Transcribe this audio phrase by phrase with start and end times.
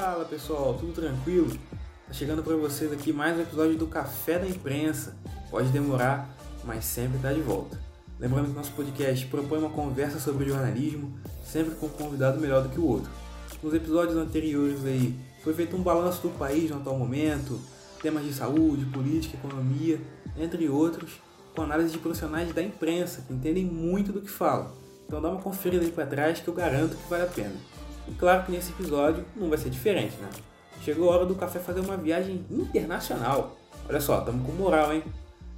[0.00, 1.48] Fala pessoal, tudo tranquilo?
[2.08, 5.16] Tá chegando para vocês aqui mais um episódio do Café da Imprensa.
[5.48, 6.28] Pode demorar,
[6.64, 7.80] mas sempre tá de volta.
[8.18, 12.70] Lembrando que nosso podcast propõe uma conversa sobre jornalismo, sempre com um convidado melhor do
[12.70, 13.08] que o outro.
[13.62, 15.14] Nos episódios anteriores aí
[15.44, 17.60] foi feito um balanço do país no atual momento,
[18.02, 20.00] temas de saúde, política, economia,
[20.36, 21.20] entre outros,
[21.54, 24.72] com análise de profissionais da imprensa que entendem muito do que falam.
[25.06, 27.54] Então dá uma conferida aí para trás que eu garanto que vale a pena.
[28.06, 30.28] E claro que nesse episódio não vai ser diferente, né?
[30.82, 33.56] Chegou a hora do café fazer uma viagem internacional.
[33.88, 35.02] Olha só, estamos com moral, hein?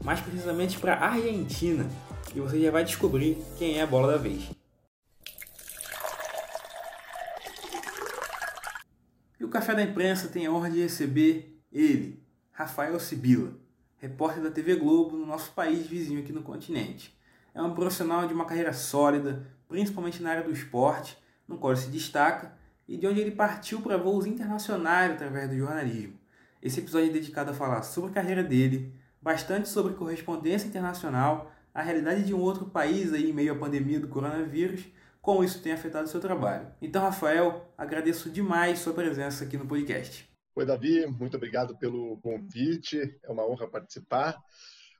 [0.04, 1.88] Mais precisamente para Argentina.
[2.34, 4.50] E você já vai descobrir quem é a bola da vez.
[9.38, 12.22] E o Café da Imprensa tem a honra de receber ele,
[12.52, 13.52] Rafael Sibila,
[13.98, 17.16] repórter da TV Globo no nosso país vizinho aqui no continente.
[17.54, 21.80] É um profissional de uma carreira sólida, principalmente na área do esporte, no qual ele
[21.80, 22.52] se destaca
[22.88, 26.18] e de onde ele partiu para voos internacionais através do jornalismo.
[26.62, 31.82] Esse episódio é dedicado a falar sobre a carreira dele, bastante sobre correspondência internacional, a
[31.82, 34.84] realidade de um outro país aí em meio à pandemia do coronavírus,
[35.20, 36.68] como isso tem afetado o seu trabalho.
[36.80, 40.28] Então, Rafael, agradeço demais sua presença aqui no podcast.
[40.54, 44.40] Oi, Davi, muito obrigado pelo convite, é uma honra participar.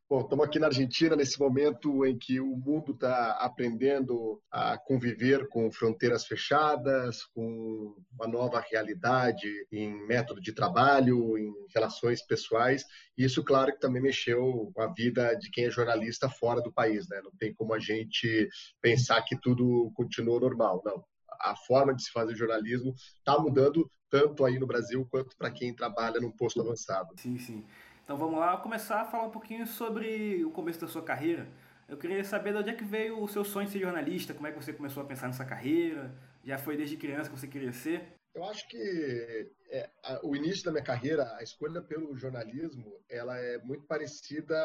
[0.09, 5.49] Bom, estamos aqui na Argentina nesse momento em que o mundo está aprendendo a conviver
[5.49, 12.85] com fronteiras fechadas, com uma nova realidade em método de trabalho, em relações pessoais.
[13.19, 17.09] Isso, claro, que também mexeu com a vida de quem é jornalista fora do país.
[17.09, 17.21] Né?
[17.25, 18.49] Não tem como a gente
[18.81, 20.83] pensar que tudo continua normal.
[20.85, 21.05] Não,
[21.41, 25.75] a forma de se fazer jornalismo está mudando tanto aí no Brasil quanto para quem
[25.75, 27.09] trabalha num posto avançado.
[27.17, 27.65] Sim, sim.
[28.07, 31.49] Então vamos lá começar a falar um pouquinho sobre o começo da sua carreira.
[31.89, 34.47] Eu queria saber de onde é que veio o seu sonho de ser jornalista, como
[34.47, 37.73] é que você começou a pensar nessa carreira, já foi desde criança que você queria
[37.73, 38.15] ser?
[38.33, 43.37] Eu acho que é, a, o início da minha carreira, a escolha pelo jornalismo, ela
[43.39, 44.57] é muito parecida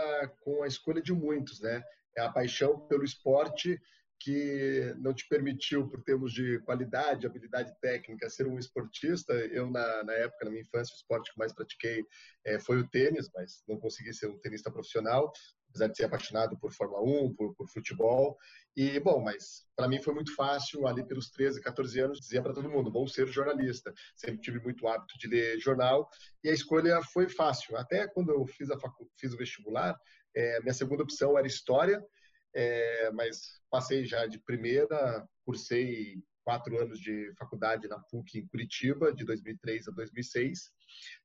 [0.41, 1.81] com a escolha de muitos, né?
[2.15, 3.81] É a paixão pelo esporte
[4.23, 9.33] que não te permitiu, por termos de qualidade, habilidade técnica, ser um esportista.
[9.33, 12.05] Eu, na, na época, na minha infância, o esporte que mais pratiquei
[12.45, 15.31] é, foi o tênis, mas não consegui ser um tenista profissional,
[15.69, 18.37] apesar de ser apaixonado por Fórmula 1, por, por futebol.
[18.75, 22.53] E, bom, mas para mim foi muito fácil, ali pelos 13, 14 anos, dizer para
[22.53, 23.91] todo mundo: vou ser jornalista.
[24.15, 26.07] Sempre tive muito hábito de ler jornal
[26.43, 27.75] e a escolha foi fácil.
[27.75, 28.77] Até quando eu fiz, a
[29.17, 29.99] fiz o vestibular,
[30.35, 32.05] é, minha segunda opção era História
[32.53, 39.13] é, mas passei já de primeira, cursei quatro anos de faculdade na PUC em Curitiba,
[39.13, 40.71] de 2003 a 2006,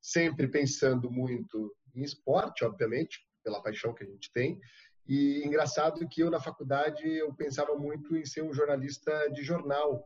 [0.01, 4.61] sempre pensando muito em esporte, obviamente, pela paixão que a gente tem.
[5.09, 10.05] E engraçado que eu na faculdade eu pensava muito em ser um jornalista de jornal,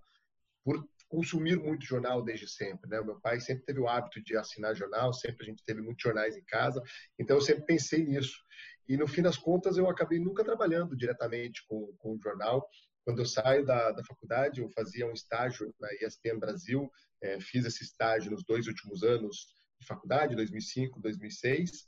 [0.63, 3.01] por consumir muito jornal desde sempre, né?
[3.01, 6.03] O meu pai sempre teve o hábito de assinar jornal, sempre a gente teve muitos
[6.03, 6.81] jornais em casa,
[7.19, 8.39] então eu sempre pensei nisso.
[8.91, 12.69] E no fim das contas, eu acabei nunca trabalhando diretamente com, com o jornal.
[13.05, 16.91] Quando eu saio da, da faculdade, eu fazia um estágio na ESPN Brasil,
[17.23, 21.87] é, fiz esse estágio nos dois últimos anos de faculdade, 2005, 2006.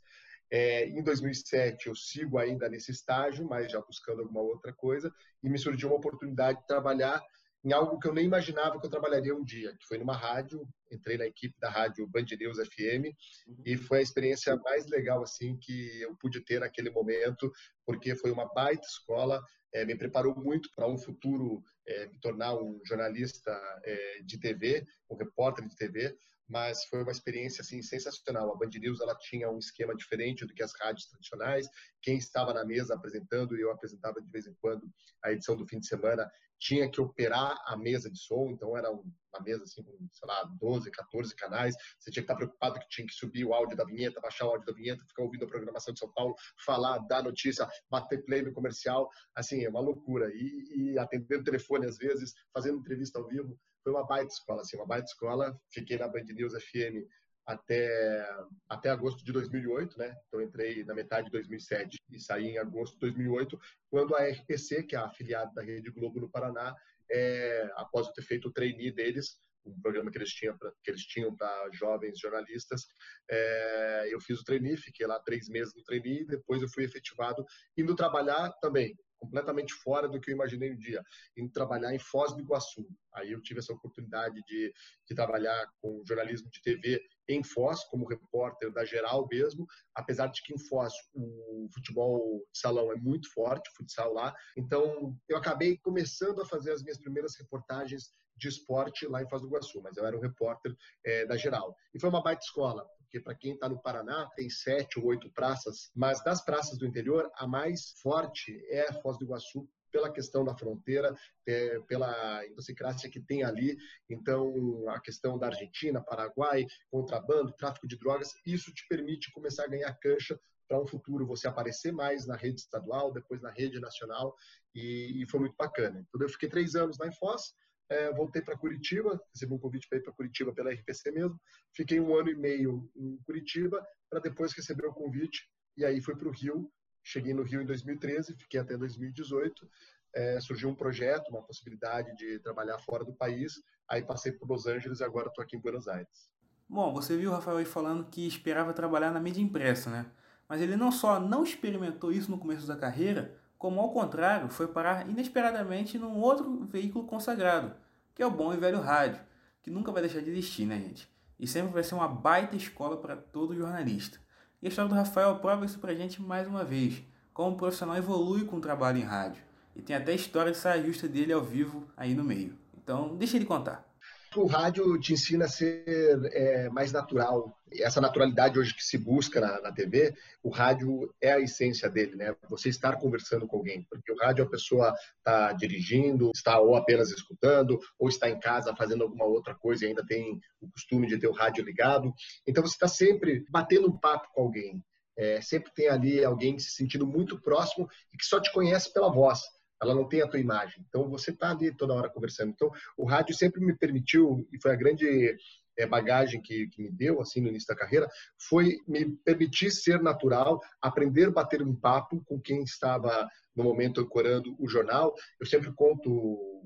[0.49, 5.49] É, em 2007, eu sigo ainda nesse estágio, mas já buscando alguma outra coisa, e
[5.49, 7.21] me surgiu uma oportunidade de trabalhar
[7.65, 10.67] em algo que eu nem imaginava que eu trabalharia um dia, que foi numa rádio,
[10.91, 13.15] entrei na equipe da rádio Band News FM
[13.47, 13.63] uhum.
[13.65, 17.51] e foi a experiência mais legal assim que eu pude ter naquele momento,
[17.87, 19.41] porque foi uma baita escola,
[19.73, 23.53] é, me preparou muito para um futuro é, me tornar um jornalista
[23.85, 26.17] é, de TV, um repórter de TV,
[26.49, 28.53] mas foi uma experiência assim sensacional.
[28.53, 31.67] A Band News ela tinha um esquema diferente do que as rádios tradicionais.
[32.03, 34.87] Quem estava na mesa apresentando e eu apresentava de vez em quando
[35.25, 36.31] a edição do fim de semana
[36.63, 40.45] tinha que operar a mesa de som, então era uma mesa assim com, sei lá,
[40.61, 41.75] 12, 14 canais.
[41.99, 44.51] Você tinha que estar preocupado que tinha que subir o áudio da vinheta, baixar o
[44.51, 48.43] áudio da vinheta, ficar ouvindo a programação de São Paulo, falar, dar notícia, bater play
[48.43, 49.11] no comercial.
[49.35, 50.31] Assim, é uma loucura.
[50.33, 54.77] E, e atendendo telefone às vezes, fazendo entrevista ao vivo, foi uma baita escola, assim,
[54.77, 55.59] uma baita escola.
[55.71, 57.05] Fiquei na Band News FM
[57.47, 58.29] até,
[58.69, 60.15] até agosto de 2008, né?
[60.29, 63.59] Então entrei na metade de 2007 e saí em agosto de 2008,
[63.91, 66.75] quando a RPC, que é a afiliada da Rede Globo no Paraná,
[67.11, 70.91] é, após eu ter feito o trainee deles, um programa que eles tinham pra, que
[70.91, 72.83] eles tinham para jovens jornalistas,
[73.31, 77.45] é, eu fiz o trainee, fiquei lá três meses no trainee, depois eu fui efetivado
[77.77, 81.01] indo trabalhar também completamente fora do que eu imaginei um dia,
[81.37, 82.85] em trabalhar em Foz do Iguaçu.
[83.15, 84.75] Aí eu tive essa oportunidade de,
[85.07, 89.65] de trabalhar com jornalismo de TV em Foz, como repórter da Geral mesmo,
[89.95, 94.35] apesar de que em Foz o futebol de salão é muito forte, o futsal lá.
[94.57, 99.41] Então, eu acabei começando a fazer as minhas primeiras reportagens de esporte lá em Foz
[99.41, 100.75] do Iguaçu, mas eu era um repórter
[101.05, 101.77] é, da Geral.
[101.95, 105.31] E foi uma baita escola, porque para quem está no Paraná, tem sete ou oito
[105.31, 110.11] praças, mas das praças do interior, a mais forte é a Foz do Iguaçu, pela
[110.11, 111.15] questão da fronteira,
[111.47, 113.77] é, pela idiosincrasia que tem ali.
[114.09, 119.69] Então, a questão da Argentina, Paraguai, contrabando, tráfico de drogas, isso te permite começar a
[119.69, 124.35] ganhar cancha para um futuro você aparecer mais na rede estadual, depois na rede nacional,
[124.75, 126.03] e, foi muito bacana.
[126.09, 127.53] Então, eu fiquei três anos lá em Foz,
[127.93, 131.39] é, voltei para Curitiba, recebi um convite para ir para Curitiba pela RPC mesmo.
[131.75, 135.47] Fiquei um ano e meio em Curitiba, para depois receber o convite,
[135.77, 136.71] e aí fui para o Rio.
[137.05, 139.69] Cheguei no Rio em 2013, fiquei até 2018.
[140.15, 143.63] É, surgiu um projeto, uma possibilidade de trabalhar fora do país.
[143.89, 146.31] Aí passei por Los Angeles e agora estou aqui em Buenos Aires.
[146.69, 150.07] Bom, você viu o Rafael aí falando que esperava trabalhar na mídia impressa, né?
[150.49, 154.67] Mas ele não só não experimentou isso no começo da carreira, como ao contrário, foi
[154.67, 157.73] parar inesperadamente num outro veículo consagrado,
[158.15, 159.21] que é o bom e velho rádio,
[159.63, 161.09] que nunca vai deixar de existir, né, gente?
[161.39, 164.19] E sempre vai ser uma baita escola para todo jornalista.
[164.61, 167.97] E a história do Rafael prova isso pra gente mais uma vez, como o profissional
[167.97, 169.43] evolui com o trabalho em rádio.
[169.75, 172.57] E tem até a história de saia justa dele ao vivo aí no meio.
[172.77, 173.92] Então, deixa ele contar
[174.41, 175.85] o rádio te ensina a ser
[176.33, 177.59] é, mais natural.
[177.73, 182.17] Essa naturalidade hoje que se busca na, na, TV, o rádio é a essência dele,
[182.17, 182.35] né?
[182.49, 187.11] Você estar conversando com alguém, porque o rádio a pessoa está dirigindo, está ou apenas
[187.11, 191.19] escutando, ou está em casa fazendo alguma outra coisa e ainda tem o costume de
[191.19, 192.13] ter o rádio ligado.
[192.47, 194.83] Então você está sempre batendo um papo com alguém.
[195.17, 199.13] É, sempre tem ali alguém se sentindo muito próximo e que só te conhece pela
[199.13, 199.41] voz
[199.83, 200.85] ela não tem a tua imagem.
[200.89, 202.51] Então você está ali toda hora conversando.
[202.51, 205.37] Então o rádio sempre me permitiu e foi a grande
[205.79, 208.09] é, bagagem que, que, me deu assim no início da carreira
[208.39, 214.01] foi me permitir ser natural, aprender a bater um papo com quem estava no momento
[214.01, 215.15] ancorando o jornal.
[215.41, 216.11] Eu sempre conto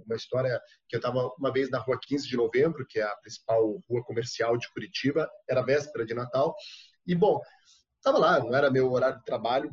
[0.05, 3.17] uma história que eu estava uma vez na rua 15 de novembro, que é a
[3.17, 6.55] principal rua comercial de Curitiba, era véspera de Natal,
[7.07, 7.41] e bom,
[7.97, 9.71] estava lá, não era meu horário de trabalho,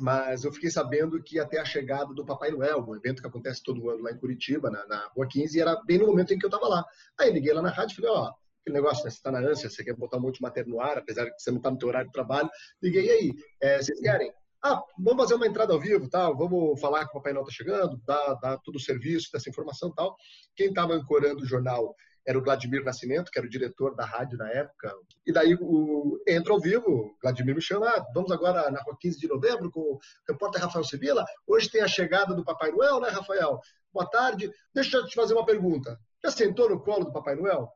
[0.00, 3.62] mas eu fiquei sabendo que até a chegada do Papai Noel, um evento que acontece
[3.62, 6.44] todo ano lá em Curitiba, na, na Rua 15, era bem no momento em que
[6.44, 6.84] eu estava lá.
[7.18, 9.68] Aí liguei lá na rádio e falei, ó, aquele negócio, né, você está na ânsia,
[9.68, 11.72] você quer botar um monte de matéria no ar, apesar de você não estar tá
[11.72, 12.50] no teu horário de trabalho.
[12.82, 14.32] Liguei, e aí, é, vocês querem?
[14.62, 17.54] Ah, vamos fazer uma entrada ao vivo, tal, vamos falar que o Papai Noel está
[17.54, 20.14] chegando, dar, todo o serviço dessa informação tal.
[20.54, 21.94] Quem estava ancorando o jornal
[22.30, 24.94] era o Vladimir Nascimento, que era o diretor da rádio na época.
[25.26, 28.96] E daí o, entra ao vivo, o Vladimir me chama, ah, vamos agora na rua
[28.98, 29.98] 15 de novembro com o
[30.28, 31.24] repórter Rafael Sibila.
[31.44, 33.58] Hoje tem a chegada do Papai Noel, né, Rafael?
[33.92, 34.48] Boa tarde.
[34.72, 35.98] Deixa eu te fazer uma pergunta.
[36.24, 37.68] Já sentou no colo do Papai Noel?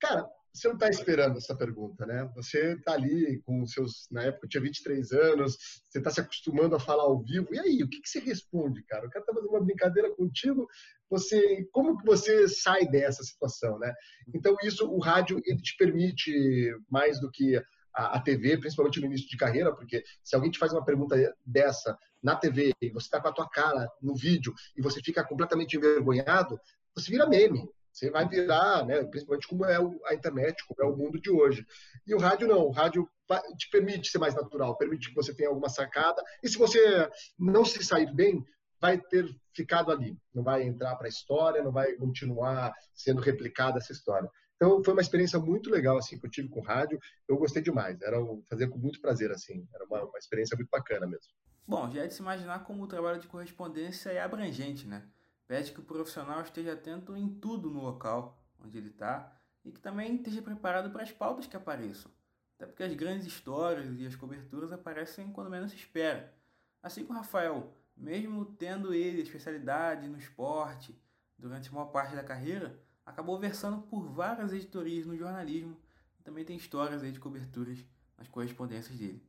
[0.00, 2.30] Cara, você não está esperando essa pergunta, né?
[2.36, 5.56] Você está ali com seus, na época eu tinha 23 anos,
[5.88, 7.52] você está se acostumando a falar ao vivo.
[7.52, 9.06] E aí, o que, que você responde, cara?
[9.06, 10.68] O cara está fazendo uma brincadeira contigo.
[11.14, 13.92] Você, como que você sai dessa situação, né?
[14.34, 17.56] Então isso, o rádio ele te permite mais do que
[17.94, 21.16] a, a TV, principalmente no início de carreira, porque se alguém te faz uma pergunta
[21.46, 25.22] dessa na TV e você está com a tua cara no vídeo e você fica
[25.22, 26.58] completamente envergonhado,
[26.92, 27.68] você vira meme.
[27.92, 29.76] Você vai virar, né, principalmente como é
[30.06, 31.64] a internet, como é o mundo de hoje.
[32.04, 33.08] E o rádio não, o rádio
[33.56, 36.20] te permite ser mais natural, permite que você tenha alguma sacada.
[36.42, 37.08] E se você
[37.38, 38.44] não se sair bem,
[38.84, 43.78] vai ter ficado ali, não vai entrar para a história, não vai continuar sendo replicada
[43.78, 44.30] essa história.
[44.56, 46.98] Então foi uma experiência muito legal assim que eu tive com rádio.
[47.26, 47.98] Eu gostei demais.
[48.02, 49.66] Era fazer com muito prazer assim.
[49.74, 51.32] Era uma, uma experiência muito bacana mesmo.
[51.66, 55.02] Bom, já é de se imaginar como o trabalho de correspondência é abrangente, né?
[55.46, 59.80] Pede que o profissional esteja atento em tudo no local onde ele está e que
[59.80, 62.10] também esteja preparado para as pautas que apareçam.
[62.56, 66.34] Até porque as grandes histórias e as coberturas aparecem quando menos se espera.
[66.82, 70.98] Assim como o Rafael, mesmo tendo ele especialidade no esporte
[71.38, 75.80] durante a maior parte da carreira, acabou versando por várias editorias no jornalismo
[76.24, 77.84] também tem histórias aí de coberturas
[78.16, 79.22] nas correspondências dele.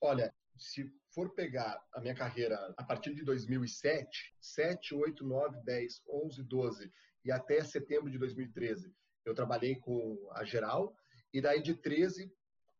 [0.00, 6.02] Olha, se for pegar a minha carreira a partir de 2007, 7, 8, 9, 10,
[6.06, 6.92] 11, 12
[7.24, 8.94] e até setembro de 2013,
[9.24, 10.94] eu trabalhei com a geral
[11.32, 12.30] e daí de 13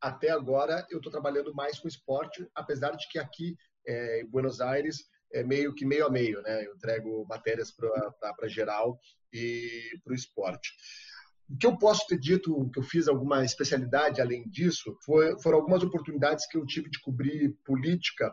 [0.01, 3.57] até agora eu estou trabalhando mais com esporte, apesar de que aqui
[3.91, 6.67] é, em Buenos Aires é meio que meio a meio, né?
[6.67, 8.99] Eu entrego matérias para geral
[9.33, 10.71] e para o esporte.
[11.49, 15.59] O que eu posso ter dito que eu fiz alguma especialidade além disso foi, foram
[15.59, 18.33] algumas oportunidades que eu tive de cobrir política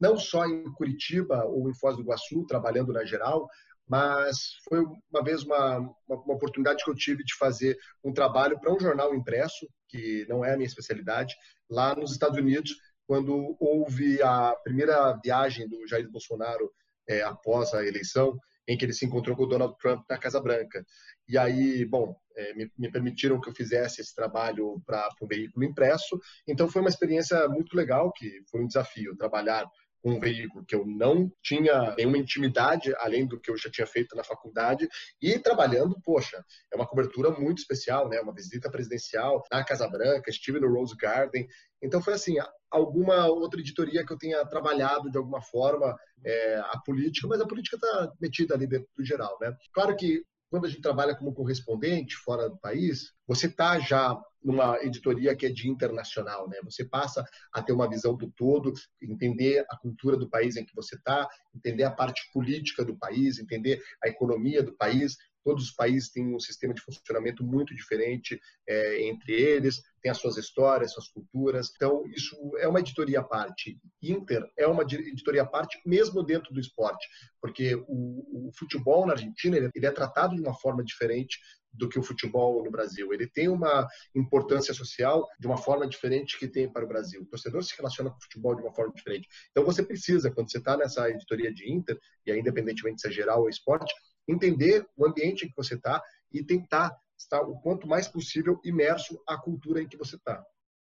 [0.00, 3.48] não só em Curitiba ou em Foz do Iguaçu, trabalhando na geral,
[3.88, 4.36] mas
[4.68, 8.74] foi uma vez uma, uma, uma, oportunidade que eu tive de fazer um trabalho para
[8.74, 11.34] um jornal impresso, que não é a minha especialidade,
[11.70, 12.72] lá nos Estados Unidos,
[13.06, 16.70] quando houve a primeira viagem do Jair Bolsonaro
[17.08, 20.40] é, após a eleição, em que ele se encontrou com o Donald Trump na Casa
[20.40, 20.84] Branca.
[21.28, 25.64] E aí, bom, é, me, me, permitiram que eu fizesse esse trabalho para um veículo
[25.64, 26.18] impresso.
[26.48, 29.66] Então, foi uma experiência muito legal, que foi um desafio trabalhar
[30.06, 34.14] um veículo que eu não tinha nenhuma intimidade, além do que eu já tinha feito
[34.14, 34.88] na faculdade,
[35.20, 38.20] e trabalhando, poxa, é uma cobertura muito especial, né?
[38.20, 41.48] Uma visita presidencial na Casa Branca, estive no Rose Garden.
[41.86, 42.36] Então foi assim,
[42.70, 47.46] alguma outra editoria que eu tenha trabalhado de alguma forma é, a política, mas a
[47.46, 49.56] política está metida ali dentro do geral, né?
[49.72, 54.80] Claro que quando a gente trabalha como correspondente fora do país, você está já numa
[54.80, 56.58] editoria que é de internacional, né?
[56.64, 60.74] Você passa a ter uma visão do todo, entender a cultura do país em que
[60.74, 65.16] você está, entender a parte política do país, entender a economia do país.
[65.46, 70.18] Todos os países têm um sistema de funcionamento muito diferente é, entre eles, tem as
[70.18, 71.70] suas histórias, suas culturas.
[71.76, 73.78] Então, isso é uma editoria à parte.
[74.02, 77.06] Inter é uma editoria à parte, mesmo dentro do esporte,
[77.40, 81.38] porque o, o futebol na Argentina ele é tratado de uma forma diferente
[81.72, 83.12] do que o futebol no Brasil.
[83.12, 83.86] Ele tem uma
[84.16, 87.22] importância social de uma forma diferente que tem para o Brasil.
[87.22, 89.28] O torcedor se relaciona com o futebol de uma forma diferente.
[89.52, 93.12] Então você precisa, quando você está nessa editoria de Inter, e aí, independentemente se é
[93.12, 93.94] geral ou esporte,
[94.28, 96.02] entender o ambiente em que você está
[96.32, 100.44] e tentar estar o quanto mais possível imerso à cultura em que você está.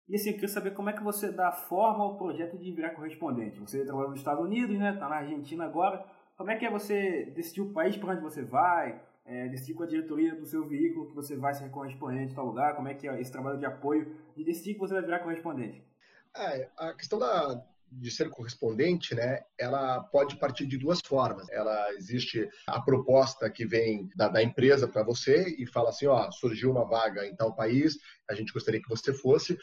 [0.07, 2.91] E assim, eu queria saber como é que você dá forma ao projeto de virar
[2.91, 3.59] correspondente.
[3.59, 4.93] Você trabalha nos Estados Unidos, né?
[4.93, 6.05] Está na Argentina agora.
[6.37, 9.01] Como é que é você decidir o país para onde você vai?
[9.25, 12.45] é, decidir com a diretoria do seu veículo que você vai ser correspondente em tal
[12.45, 15.19] lugar, como é que é esse trabalho de apoio de decidir que você vai virar
[15.19, 15.83] correspondente?
[16.35, 21.47] É, a questão da, de ser correspondente, né, ela pode partir de duas formas.
[21.49, 26.29] Ela existe a proposta que vem da, da empresa para você e fala assim, ó,
[26.31, 27.97] surgiu uma vaga em tal país,
[28.29, 29.57] a gente gostaria que você fosse.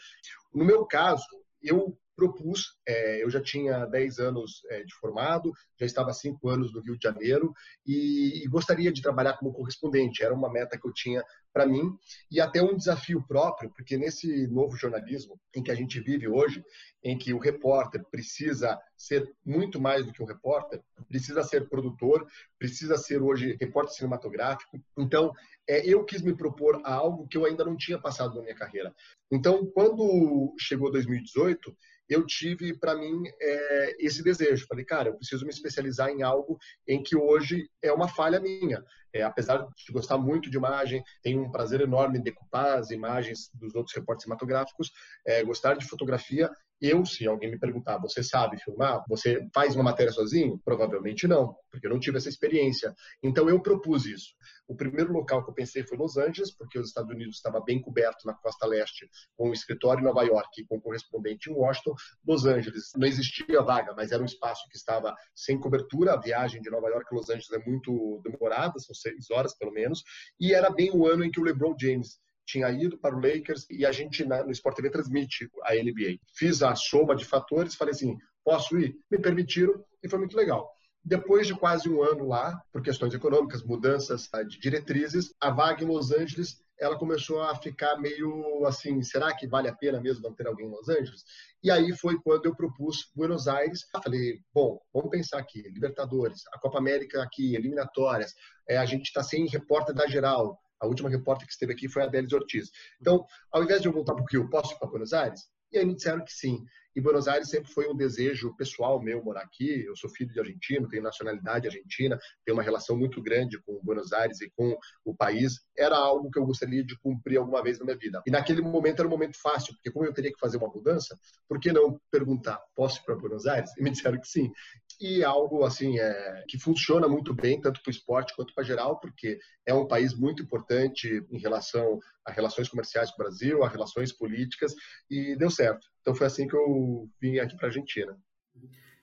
[0.53, 1.25] No meu caso,
[1.61, 6.47] eu propus, é, eu já tinha 10 anos é, de formado, já estava há 5
[6.47, 7.53] anos no Rio de Janeiro
[7.85, 11.23] e, e, gostaria de trabalhar como correspondente, era uma meta que eu tinha
[11.53, 11.95] para mim
[12.31, 16.63] e até um desafio próprio, porque nesse novo jornalismo em que a gente vive hoje,
[17.03, 22.25] em que o repórter precisa ser muito mais do que um repórter, precisa ser produtor,
[22.57, 24.81] precisa ser hoje repórter cinematográfico.
[24.97, 25.31] Então,
[25.67, 28.55] é, eu quis me propor a algo que eu ainda não tinha passado na minha
[28.55, 28.93] carreira.
[29.31, 31.75] Então, quando chegou 2018,
[32.09, 34.67] eu tive para mim é, esse desejo.
[34.67, 36.57] Falei, cara, eu preciso me especializar em algo
[36.87, 38.83] em que hoje é uma falha minha.
[39.13, 43.49] É, apesar de gostar muito de imagem, tenho um prazer enorme em decupar as imagens
[43.53, 44.91] dos outros repórteres cinematográficos,
[45.25, 46.49] é, gostar de fotografia.
[46.81, 49.03] Eu, se alguém me perguntar, você sabe filmar?
[49.07, 50.59] Você faz uma matéria sozinho?
[50.65, 52.93] Provavelmente não, porque eu não tive essa experiência.
[53.21, 54.33] Então eu propus isso.
[54.67, 57.81] O primeiro local que eu pensei foi Los Angeles, porque os Estados Unidos estava bem
[57.81, 61.95] coberto na costa leste, com um escritório em Nova York com um correspondente em Washington.
[62.25, 66.13] Los Angeles não existia vaga, mas era um espaço que estava sem cobertura.
[66.13, 69.71] A viagem de Nova York a Los Angeles é muito demorada, são seis horas pelo
[69.71, 70.03] menos,
[70.39, 73.65] e era bem o ano em que o LeBron James tinha ido para o Lakers
[73.69, 76.19] e a gente no Sport TV transmite a NBA.
[76.35, 78.95] Fiz a soma de fatores, falei assim, posso ir?
[79.09, 80.69] Me permitiram e foi muito legal.
[81.03, 85.83] Depois de quase um ano lá, por questões econômicas, mudanças tá, de diretrizes, a vaga
[85.83, 90.23] em Los Angeles ela começou a ficar meio assim, será que vale a pena mesmo
[90.23, 91.23] não ter alguém em Los Angeles?
[91.63, 93.81] E aí foi quando eu propus Buenos Aires.
[94.03, 98.33] Falei, bom, vamos pensar aqui, Libertadores, a Copa América aqui, eliminatórias,
[98.67, 102.03] é, a gente está sem repórter da geral, a última repórter que esteve aqui foi
[102.03, 102.69] a Délis Ortiz.
[102.99, 105.41] Então, ao invés de eu voltar para o Rio, posso ir para Buenos Aires?
[105.71, 106.63] E aí me disseram que sim.
[106.95, 109.83] E Buenos Aires sempre foi um desejo pessoal meu morar aqui.
[109.85, 114.13] Eu sou filho de argentino, tenho nacionalidade argentina, tenho uma relação muito grande com Buenos
[114.13, 115.59] Aires e com o país.
[115.77, 118.21] Era algo que eu gostaria de cumprir alguma vez na minha vida.
[118.25, 121.17] E naquele momento era um momento fácil, porque como eu teria que fazer uma mudança,
[121.47, 123.71] por que não perguntar, posso ir para Buenos Aires?
[123.83, 124.51] E me disseram que sim
[124.99, 128.99] e algo assim é, que funciona muito bem tanto para o esporte quanto para geral,
[128.99, 133.69] porque é um país muito importante em relação a relações comerciais com o Brasil, a
[133.69, 134.73] relações políticas
[135.09, 135.85] e deu certo.
[136.03, 138.15] Então foi assim que eu vim aqui para a Argentina.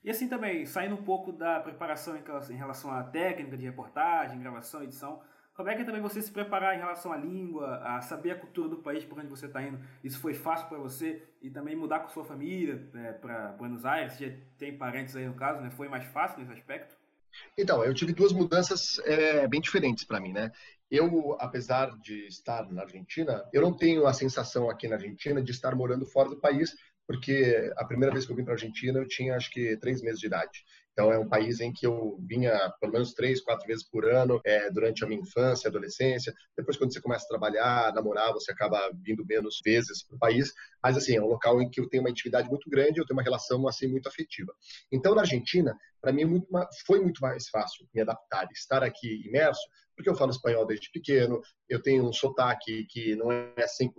[0.05, 4.83] E assim também, saindo um pouco da preparação em relação à técnica de reportagem, gravação,
[4.83, 5.21] edição,
[5.55, 8.39] como é que é também você se preparar em relação à língua, a saber a
[8.39, 9.79] cultura do país por onde você está indo?
[10.03, 11.23] Isso foi fácil para você?
[11.43, 14.17] E também mudar com sua família é, para Buenos Aires?
[14.19, 15.71] Já tem parentes aí no caso, né?
[15.71, 16.97] Foi mais fácil nesse aspecto?
[17.57, 20.51] Então, eu tive duas mudanças é, bem diferentes para mim, né?
[20.91, 25.51] Eu, apesar de estar na Argentina, eu não tenho a sensação aqui na Argentina de
[25.51, 26.75] estar morando fora do país,
[27.11, 30.01] porque a primeira vez que eu vim para a Argentina eu tinha acho que três
[30.01, 30.65] meses de idade.
[30.93, 34.41] Então, é um país em que eu vinha pelo menos três, quatro vezes por ano
[34.45, 36.33] é, durante a minha infância, adolescência.
[36.57, 40.53] Depois, quando você começa a trabalhar, namorar, você acaba vindo menos vezes para o país.
[40.81, 43.19] Mas, assim, é um local em que eu tenho uma intimidade muito grande, eu tenho
[43.19, 44.53] uma relação, assim, muito afetiva.
[44.93, 46.47] Então, na Argentina, para mim, muito,
[46.87, 49.63] foi muito mais fácil me adaptar, estar aqui imerso,
[49.97, 53.91] porque eu falo espanhol desde pequeno, eu tenho um sotaque que não é 100%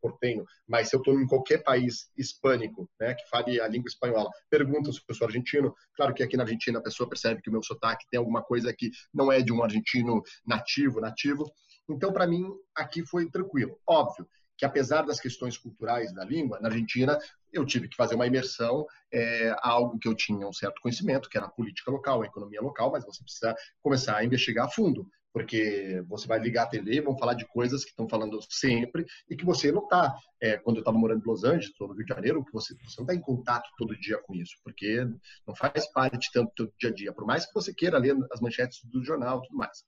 [0.00, 4.30] portenho, mas se eu estou em qualquer país hispânico, né, que fale a língua espanhola,
[4.48, 7.52] perguntam se eu sou argentino, claro que aqui na Argentina a pessoa percebe que o
[7.52, 11.50] meu sotaque tem alguma coisa que não é de um argentino nativo, nativo,
[11.88, 13.78] então para mim aqui foi tranquilo.
[13.86, 14.26] Óbvio,
[14.60, 17.18] que apesar das questões culturais da língua, na Argentina
[17.50, 21.38] eu tive que fazer uma imersão é, algo que eu tinha um certo conhecimento, que
[21.38, 25.08] era a política local, a economia local, mas você precisa começar a investigar a fundo
[25.32, 29.36] porque você vai ligar a TV vão falar de coisas que estão falando sempre e
[29.36, 30.14] que você não está.
[30.42, 32.74] É, quando eu estava morando em Los Angeles, ou no Rio de Janeiro, que você,
[32.74, 35.04] você não está em contato todo dia com isso, porque
[35.46, 38.40] não faz parte tanto do dia a dia, por mais que você queira ler as
[38.40, 39.84] manchetes do jornal tudo mais.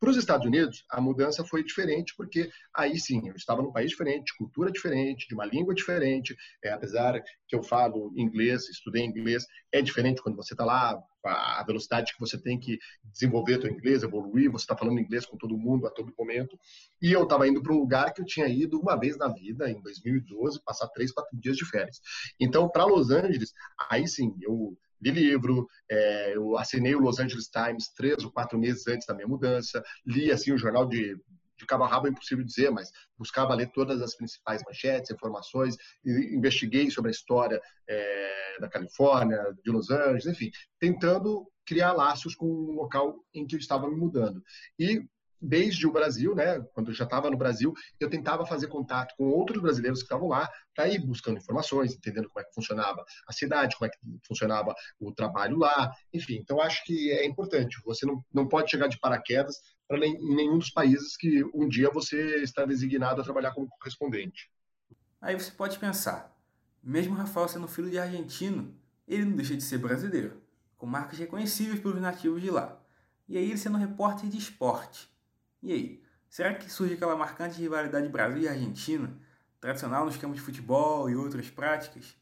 [0.00, 3.90] Para os Estados Unidos, a mudança foi diferente, porque aí sim, eu estava num país
[3.90, 9.04] diferente, de cultura diferente, de uma língua diferente, é, apesar que eu falo inglês, estudei
[9.04, 12.78] inglês, é diferente quando você está lá, a velocidade que você tem que
[13.12, 16.58] desenvolver o inglês, evoluir, você está falando inglês com todo mundo a todo momento.
[17.02, 19.70] E eu estava indo para um lugar que eu tinha ido uma vez na vida,
[19.70, 22.00] em 2012, passar três, quatro dias de férias.
[22.40, 23.52] Então, para Los Angeles,
[23.90, 28.58] aí sim, eu li livro, é, eu assinei o Los Angeles Times três ou quatro
[28.58, 31.16] meses antes da minha mudança, li assim o jornal de
[31.60, 35.76] de cabo a rabo é impossível dizer, mas buscava ler todas as principais manchetes, informações,
[36.04, 42.46] investiguei sobre a história é, da Califórnia, de Los Angeles, enfim, tentando criar laços com
[42.46, 44.42] o local em que eu estava me mudando.
[44.78, 45.04] E
[45.40, 49.24] desde o Brasil, né, quando eu já estava no Brasil, eu tentava fazer contato com
[49.28, 53.32] outros brasileiros que estavam lá para ir buscando informações, entendendo como é que funcionava a
[53.32, 56.36] cidade, como é que funcionava o trabalho lá, enfim.
[56.36, 57.80] Então acho que é importante.
[57.84, 59.56] Você não, não pode chegar de paraquedas
[59.88, 64.50] para nenhum dos países que um dia você está designado a trabalhar como correspondente.
[65.20, 66.34] Aí você pode pensar,
[66.82, 68.74] mesmo Rafael sendo filho de argentino,
[69.06, 70.40] ele não deixa de ser brasileiro,
[70.78, 72.80] com marcas reconhecíveis pelos nativos de lá.
[73.28, 75.09] E aí ele sendo repórter de esporte.
[75.62, 79.14] E aí, será que surge aquela marcante rivalidade Brasil e Argentina,
[79.60, 82.16] tradicional nos campos de futebol e outras práticas?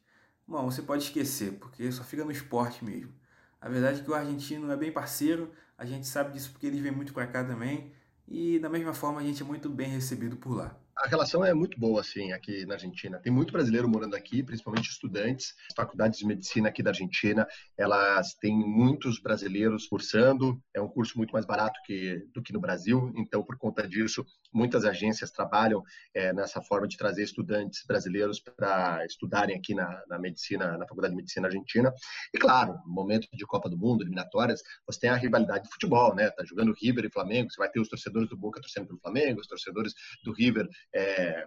[0.47, 3.13] Bom, você pode esquecer, porque só fica no esporte mesmo.
[3.61, 6.81] A verdade é que o argentino é bem parceiro, a gente sabe disso porque eles
[6.81, 7.93] vêm muito para cá também,
[8.27, 11.55] e da mesma forma a gente é muito bem recebido por lá a relação é
[11.55, 13.19] muito boa, assim, aqui na Argentina.
[13.21, 15.55] Tem muito brasileiro morando aqui, principalmente estudantes.
[15.71, 20.61] As faculdades de medicina aqui da Argentina, elas têm muitos brasileiros cursando.
[20.75, 23.13] É um curso muito mais barato que, do que no Brasil.
[23.17, 25.83] Então, por conta disso, muitas agências trabalham
[26.15, 31.13] é, nessa forma de trazer estudantes brasileiros para estudarem aqui na, na medicina, na Faculdade
[31.13, 31.93] de Medicina Argentina.
[32.35, 36.15] E, claro, no momento de Copa do Mundo, eliminatórias, você tem a rivalidade de futebol,
[36.15, 36.29] né?
[36.31, 39.41] Tá jogando River e Flamengo, você vai ter os torcedores do Boca torcendo pelo Flamengo,
[39.41, 41.47] os torcedores do River é,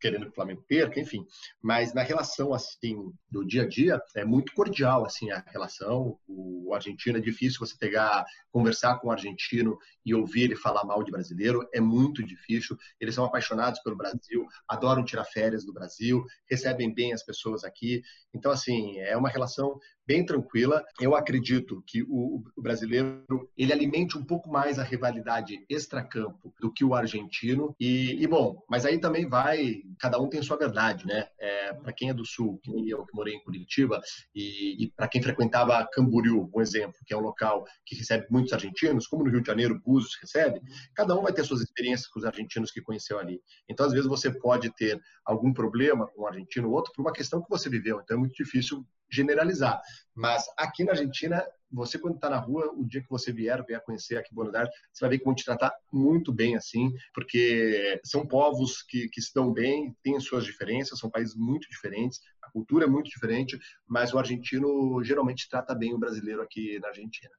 [0.00, 1.26] querendo que o Flamengo perca, enfim.
[1.62, 6.18] Mas na relação assim do dia a dia é muito cordial assim a relação.
[6.26, 11.02] O argentino é difícil você pegar, conversar com o argentino e ouvir ele falar mal
[11.02, 12.76] de brasileiro, é muito difícil.
[13.00, 18.02] Eles são apaixonados pelo Brasil, adoram tirar férias do Brasil, recebem bem as pessoas aqui.
[18.32, 19.78] Então assim, é uma relação
[20.08, 20.82] bem tranquila.
[20.98, 23.22] Eu acredito que o, o brasileiro
[23.58, 27.76] ele alimente um pouco mais a rivalidade extracampo do que o argentino.
[27.78, 31.28] E, e bom, mas aí também vai, cada um tem sua verdade, né?
[31.38, 34.00] É, para quem é do sul, que nem eu que morei em Curitiba,
[34.34, 38.54] e, e para quem frequentava Camboriú, um exemplo, que é um local que recebe muitos
[38.54, 40.62] argentinos, como no Rio de Janeiro, Búzios recebe,
[40.94, 43.42] cada um vai ter suas experiências com os argentinos que conheceu ali.
[43.68, 47.12] Então, às vezes, você pode ter algum problema com um argentino ou outro por uma
[47.12, 48.00] questão que você viveu.
[48.02, 49.80] Então, é muito difícil generalizar.
[50.14, 53.80] Mas aqui na Argentina, você quando está na rua, o dia que você vier, vier
[53.82, 56.92] conhecer aqui em Buenos Aires, você vai ver que vão te tratar muito bem assim,
[57.14, 62.50] porque são povos que, que estão bem, têm suas diferenças, são países muito diferentes, a
[62.50, 67.32] cultura é muito diferente, mas o argentino geralmente trata bem o brasileiro aqui na Argentina.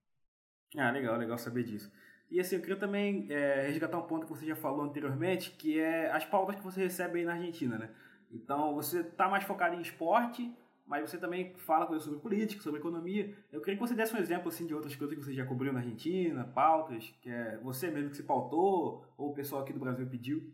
[0.78, 1.92] Ah, legal, legal saber disso.
[2.30, 5.80] E assim, eu queria também é, resgatar um ponto que você já falou anteriormente, que
[5.80, 7.90] é as pautas que você recebe aí na Argentina, né?
[8.32, 10.54] Então, você está mais focado em esporte,
[10.90, 13.32] mas você também fala coisas sobre política, sobre economia.
[13.52, 15.72] Eu queria que você desse um exemplo assim, de outras coisas que você já cobriu
[15.72, 19.80] na Argentina, pautas, que é você mesmo que se pautou, ou o pessoal aqui do
[19.80, 20.52] Brasil pediu.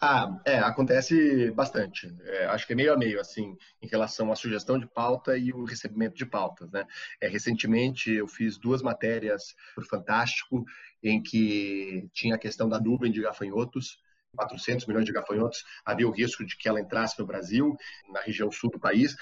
[0.00, 2.12] Ah, é, acontece bastante.
[2.22, 5.52] É, acho que é meio a meio, assim, em relação à sugestão de pauta e
[5.52, 6.84] o recebimento de pautas, né?
[7.20, 10.64] É, recentemente eu fiz duas matérias por Fantástico,
[11.00, 14.00] em que tinha a questão da nuvem de gafanhotos,
[14.36, 17.76] 400 milhões de gafanhotos, havia o risco de que ela entrasse no Brasil,
[18.12, 19.16] na região sul do país.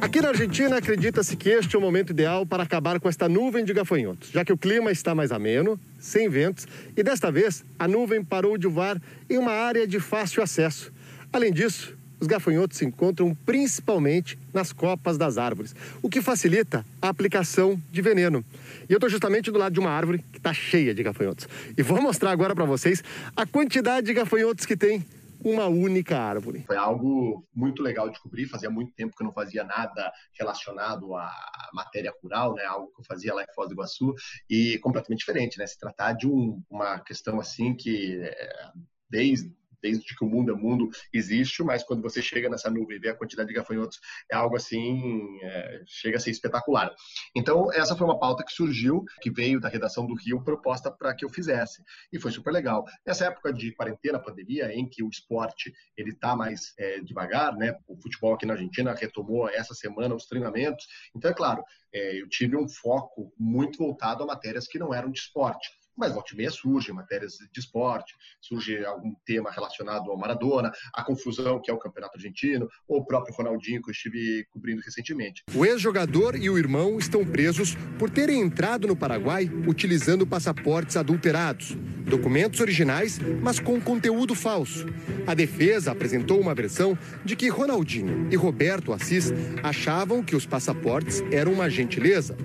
[0.00, 3.64] Aqui na Argentina, acredita-se que este é o momento ideal para acabar com esta nuvem
[3.64, 7.86] de gafanhotos, já que o clima está mais ameno, sem ventos, e desta vez a
[7.86, 10.92] nuvem parou de voar em uma área de fácil acesso.
[11.32, 11.93] Além disso,
[12.24, 18.00] os gafanhotos se encontram principalmente nas copas das árvores, o que facilita a aplicação de
[18.00, 18.42] veneno.
[18.88, 21.46] E eu estou justamente do lado de uma árvore que está cheia de gafanhotos.
[21.76, 23.04] E vou mostrar agora para vocês
[23.36, 25.04] a quantidade de gafanhotos que tem
[25.44, 26.64] uma única árvore.
[26.66, 28.46] Foi algo muito legal de descobrir.
[28.46, 31.30] Fazia muito tempo que eu não fazia nada relacionado à
[31.74, 32.64] matéria rural, né?
[32.64, 34.14] Algo que eu fazia lá em Foz do Iguaçu
[34.48, 35.66] e completamente diferente, né?
[35.66, 38.70] Se tratar de um, uma questão assim que é,
[39.10, 39.52] desde
[39.84, 43.10] desde que o mundo é mundo existe, mas quando você chega nessa nuvem e vê
[43.10, 44.00] a quantidade de gafanhotos,
[44.32, 46.90] é algo assim, é, chega a ser espetacular.
[47.36, 51.14] Então, essa foi uma pauta que surgiu, que veio da redação do Rio, proposta para
[51.14, 52.86] que eu fizesse, e foi super legal.
[53.06, 57.76] Nessa época de quarentena, pandemia, em que o esporte ele está mais é, devagar, né?
[57.86, 62.28] O futebol aqui na Argentina retomou essa semana os treinamentos, então, é claro, é, eu
[62.28, 66.36] tive um foco muito voltado a matérias que não eram de esporte mas volta e
[66.36, 71.74] meia surge matérias de esporte, surge algum tema relacionado ao Maradona, a confusão que é
[71.74, 75.42] o Campeonato Argentino, ou o próprio Ronaldinho que eu estive cobrindo recentemente.
[75.54, 81.76] O ex-jogador e o irmão estão presos por terem entrado no Paraguai utilizando passaportes adulterados,
[82.08, 84.86] documentos originais, mas com conteúdo falso.
[85.26, 91.22] A defesa apresentou uma versão de que Ronaldinho e Roberto Assis achavam que os passaportes
[91.32, 92.36] eram uma gentileza.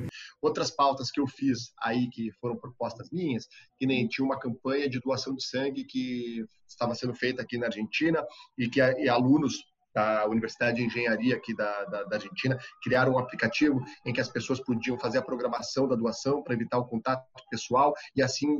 [0.41, 3.47] Outras pautas que eu fiz aí, que foram propostas minhas,
[3.77, 7.67] que nem tinha uma campanha de doação de sangue que estava sendo feita aqui na
[7.67, 8.25] Argentina
[8.57, 9.55] e que e alunos
[9.93, 14.29] da Universidade de Engenharia aqui da, da, da, Argentina criaram um aplicativo em que as
[14.29, 18.57] pessoas podiam fazer a programação da doação para evitar o contato pessoal e assim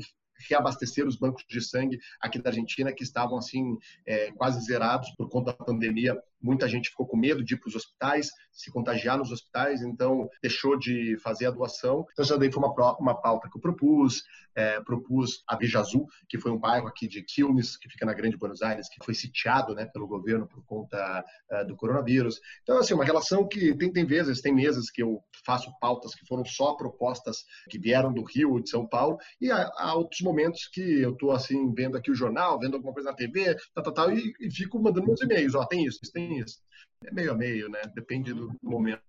[0.50, 5.30] reabastecer os bancos de sangue aqui da Argentina que estavam assim é, quase zerados por
[5.30, 9.18] conta da pandemia muita gente ficou com medo de ir para os hospitais, se contagiar
[9.18, 12.06] nos hospitais, então deixou de fazer a doação.
[12.12, 14.24] Então, essa daí foi uma, uma pauta que eu propus.
[14.56, 18.14] É, propus a Veja Azul, que foi um bairro aqui de Quilmes, que fica na
[18.14, 22.42] Grande Buenos Aires, que foi sitiado né, pelo governo por conta uh, do coronavírus.
[22.64, 26.26] Então, assim, uma relação que tem, tem vezes, tem meses que eu faço pautas que
[26.26, 30.20] foram só propostas que vieram do Rio ou de São Paulo, e há, há outros
[30.22, 33.84] momentos que eu estou, assim, vendo aqui o jornal, vendo alguma coisa na TV, tal,
[33.84, 36.60] tal, tal, e, e fico mandando meus e-mails, ó, tem isso, tem isso.
[37.06, 37.82] É meio a meio, né?
[37.94, 39.02] Depende do momento.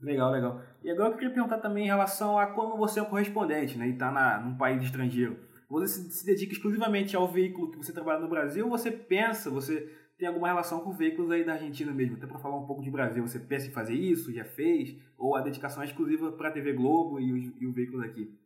[0.00, 0.62] Legal, legal.
[0.82, 3.88] E agora eu queria perguntar também em relação a quando você é um correspondente, né?
[3.88, 5.38] E está num país estrangeiro.
[5.68, 9.90] Você se dedica exclusivamente ao veículo que você trabalha no Brasil ou você pensa, você
[10.18, 12.16] tem alguma relação com veículos aí da Argentina mesmo?
[12.16, 14.32] Até para falar um pouco de Brasil, você pensa em fazer isso?
[14.32, 14.96] Já fez?
[15.16, 18.36] Ou a dedicação é exclusiva para a TV Globo e, os, e o veículo daqui?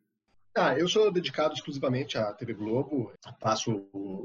[0.57, 3.81] Ah, eu sou dedicado exclusivamente à TV Globo, faço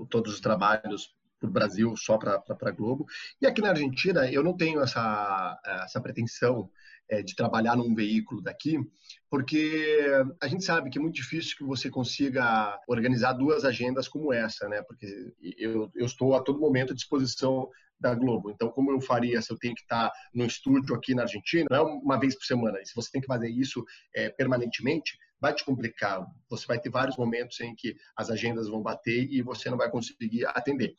[0.10, 3.06] todos os trabalhos para o Brasil só para a Globo.
[3.42, 6.70] E aqui na Argentina eu não tenho essa, essa pretensão
[7.10, 8.80] é, de trabalhar num veículo daqui,
[9.30, 10.08] porque
[10.42, 14.70] a gente sabe que é muito difícil que você consiga organizar duas agendas como essa,
[14.70, 14.82] né?
[14.84, 17.68] Porque eu, eu estou a todo momento à disposição
[18.02, 18.50] da Globo.
[18.50, 21.68] Então, como eu faria se eu tenho que estar no estúdio aqui na Argentina?
[21.70, 22.82] Não é uma vez por semana.
[22.82, 23.86] E se você tem que fazer isso
[24.16, 26.26] é, permanentemente, vai te complicar.
[26.50, 29.90] Você vai ter vários momentos em que as agendas vão bater e você não vai
[29.90, 30.96] conseguir atender.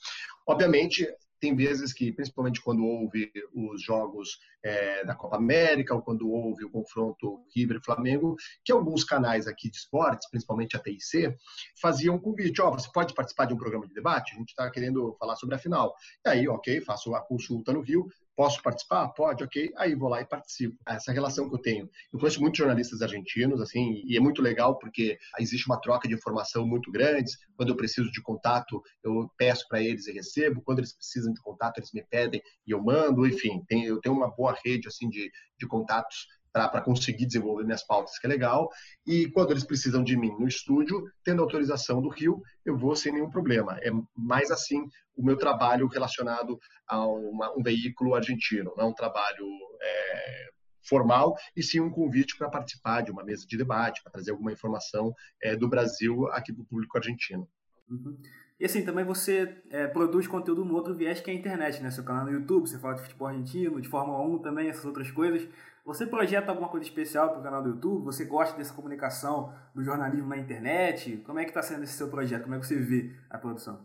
[0.47, 1.07] Obviamente,
[1.43, 6.65] tem vezes que, principalmente quando houve os jogos é, da Copa América ou quando houve
[6.65, 11.37] o confronto River-Flamengo, que alguns canais aqui de esportes, principalmente a TIC,
[11.81, 14.33] faziam um convite, ó, oh, você pode participar de um programa de debate?
[14.33, 15.93] A gente está querendo falar sobre a final.
[16.25, 19.09] E aí, ok, faço a consulta no Rio, Posso participar?
[19.09, 19.71] Pode, ok.
[19.77, 20.77] Aí vou lá e participo.
[20.89, 21.91] Essa relação que eu tenho.
[22.13, 26.15] Eu conheço muitos jornalistas argentinos, assim, e é muito legal porque existe uma troca de
[26.15, 27.31] informação muito grande.
[27.57, 30.63] Quando eu preciso de contato, eu peço para eles e recebo.
[30.63, 33.27] Quando eles precisam de contato, eles me pedem e eu mando.
[33.27, 37.83] Enfim, tem, eu tenho uma boa rede, assim, de, de contatos para conseguir desenvolver minhas
[37.83, 38.69] pautas, que é legal.
[39.07, 43.13] E quando eles precisam de mim no estúdio, tendo autorização do Rio, eu vou sem
[43.13, 43.79] nenhum problema.
[43.81, 44.87] É mais assim
[45.17, 49.47] o meu trabalho relacionado a uma, um veículo argentino, não é um trabalho
[49.81, 50.51] é,
[50.87, 54.53] formal, e sim um convite para participar de uma mesa de debate, para trazer alguma
[54.53, 57.49] informação é, do Brasil aqui para o público argentino.
[57.89, 58.19] Uhum.
[58.63, 61.91] E assim, também você é, produz conteúdo no outro viés que é a internet, né?
[61.91, 65.11] Seu canal no YouTube, você fala de futebol argentino, de Fórmula 1 também, essas outras
[65.11, 65.49] coisas.
[65.85, 68.05] Você projeta alguma coisa especial para o canal do YouTube?
[68.05, 71.17] Você gosta dessa comunicação do jornalismo na internet?
[71.27, 72.45] Como é que está sendo esse seu projeto?
[72.45, 73.85] Como é que você vê a produção?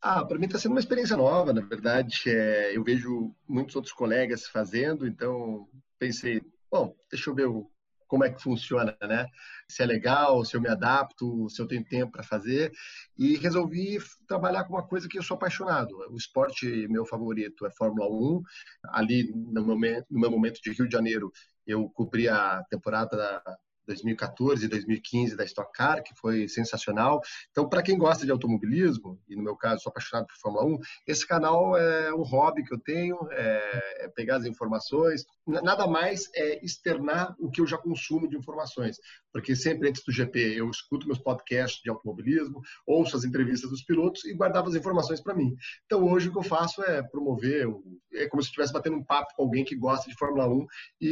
[0.00, 2.24] Ah, para mim está sendo uma experiência nova, na verdade.
[2.26, 5.66] É, eu vejo muitos outros colegas fazendo, então
[5.98, 7.68] pensei, bom, deixa eu ver o,
[8.08, 9.26] como é que funciona, né?
[9.68, 12.72] Se é legal, se eu me adapto, se eu tenho tempo para fazer.
[13.16, 15.94] E resolvi trabalhar com uma coisa que eu sou apaixonado.
[16.10, 18.42] O esporte meu favorito é Fórmula 1.
[18.88, 21.30] Ali, no meu, momento de Rio de Janeiro,
[21.66, 23.42] eu cobri a temporada
[23.88, 27.20] 2014 e 2015 da Stock Car, que foi sensacional.
[27.50, 30.78] Então, para quem gosta de automobilismo, e no meu caso sou apaixonado por Fórmula 1,
[31.06, 36.28] esse canal é um hobby que eu tenho, é, é pegar as informações, nada mais
[36.34, 38.98] é externar o que eu já consumo de informações,
[39.32, 43.82] porque sempre antes do GP eu escuto meus podcasts de automobilismo, ouço as entrevistas dos
[43.82, 45.56] pilotos e guardava as informações para mim.
[45.86, 47.66] Então, hoje o que eu faço é promover,
[48.12, 50.66] é como se estivesse batendo um papo com alguém que gosta de Fórmula 1
[51.00, 51.08] e,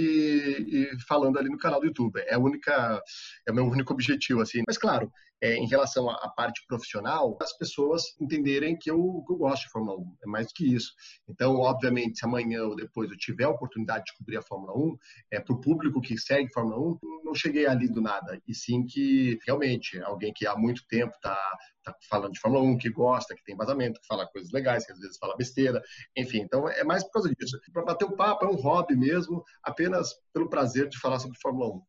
[0.69, 2.21] e falando ali no canal do YouTube.
[2.21, 3.03] É a única única,
[3.47, 4.63] é o meu único objetivo, assim.
[4.67, 9.37] Mas, claro, é, em relação à, parte profissional, as pessoas entenderem que eu, que eu
[9.37, 10.93] gosto de Fórmula 1, é mais do que isso.
[11.29, 14.97] Então, obviamente, se amanhã ou depois eu tiver a oportunidade de cobrir a Fórmula 1,
[15.33, 18.85] é, para o público que segue Fórmula 1, não cheguei ali do nada, e sim
[18.87, 21.37] que realmente alguém que há muito tempo está
[21.85, 24.93] tá falando de Fórmula 1, que gosta, que tem vazamento, que fala coisas legais, que
[24.93, 25.83] às vezes fala besteira,
[26.17, 27.59] enfim, então é mais por causa disso.
[27.73, 31.77] Para bater um papo, é um hobby mesmo, apenas pelo prazer de falar sobre Fórmula
[31.77, 31.83] 1.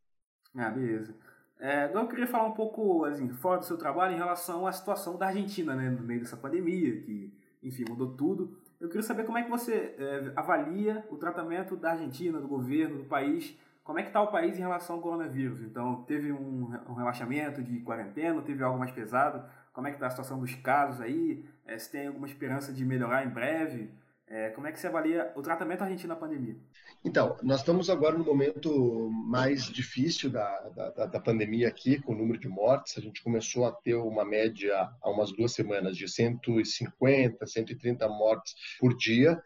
[0.58, 1.14] Ah, beleza.
[1.60, 4.72] É, agora eu queria falar um pouco, assim, fora do seu trabalho, em relação à
[4.72, 8.58] situação da Argentina, né, no meio dessa pandemia, que, enfim, mudou tudo.
[8.80, 12.98] Eu queria saber como é que você é, avalia o tratamento da Argentina, do governo,
[12.98, 15.62] do país, como é que está o país em relação ao coronavírus.
[15.62, 19.44] Então, teve um, um relaxamento de quarentena, teve algo mais pesado?
[19.74, 21.46] Como é que está a situação dos casos aí?
[21.66, 23.90] É, se tem alguma esperança de melhorar em breve?
[24.30, 26.58] É, como é que você avalia o tratamento argentino na pandemia?
[27.04, 32.18] Então, nós estamos agora no momento mais difícil da, da, da, pandemia aqui, com o
[32.18, 32.98] número de mortes.
[32.98, 38.54] A gente começou a ter uma média há umas duas semanas de 150, 130 mortes
[38.78, 39.42] por dia.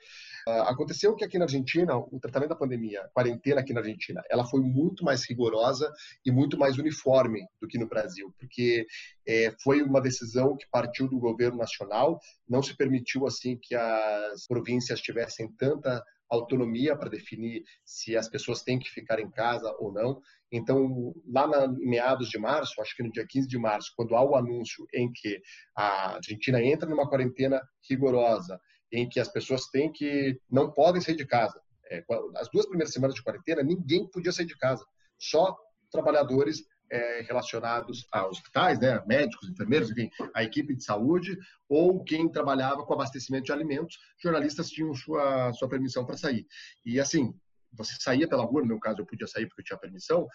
[0.47, 4.21] Uh, aconteceu que aqui na Argentina, o tratamento da pandemia, a quarentena aqui na Argentina,
[4.30, 5.91] ela foi muito mais rigorosa
[6.25, 8.86] e muito mais uniforme do que no Brasil, porque
[9.27, 14.47] é, foi uma decisão que partiu do governo nacional, não se permitiu assim que as
[14.47, 19.91] províncias tivessem tanta autonomia para definir se as pessoas têm que ficar em casa ou
[19.91, 20.21] não.
[20.51, 24.15] Então, lá na, em meados de março, acho que no dia 15 de março, quando
[24.15, 25.41] há o anúncio em que
[25.75, 28.60] a Argentina entra numa quarentena rigorosa,
[28.91, 31.60] em que as pessoas têm que não podem sair de casa.
[31.89, 32.04] É,
[32.38, 34.86] as duas primeiras semanas de quarentena, ninguém podia sair de casa,
[35.17, 35.58] só
[35.91, 41.38] trabalhadores é, relacionados a hospitais, né, médicos, enfermeiros, enfim, a equipe de saúde
[41.69, 46.45] ou quem trabalhava com abastecimento de alimentos, jornalistas tinham sua sua permissão para sair.
[46.86, 47.34] E assim,
[47.71, 50.27] você saía pela rua, no meu caso eu podia sair porque eu tinha permissão,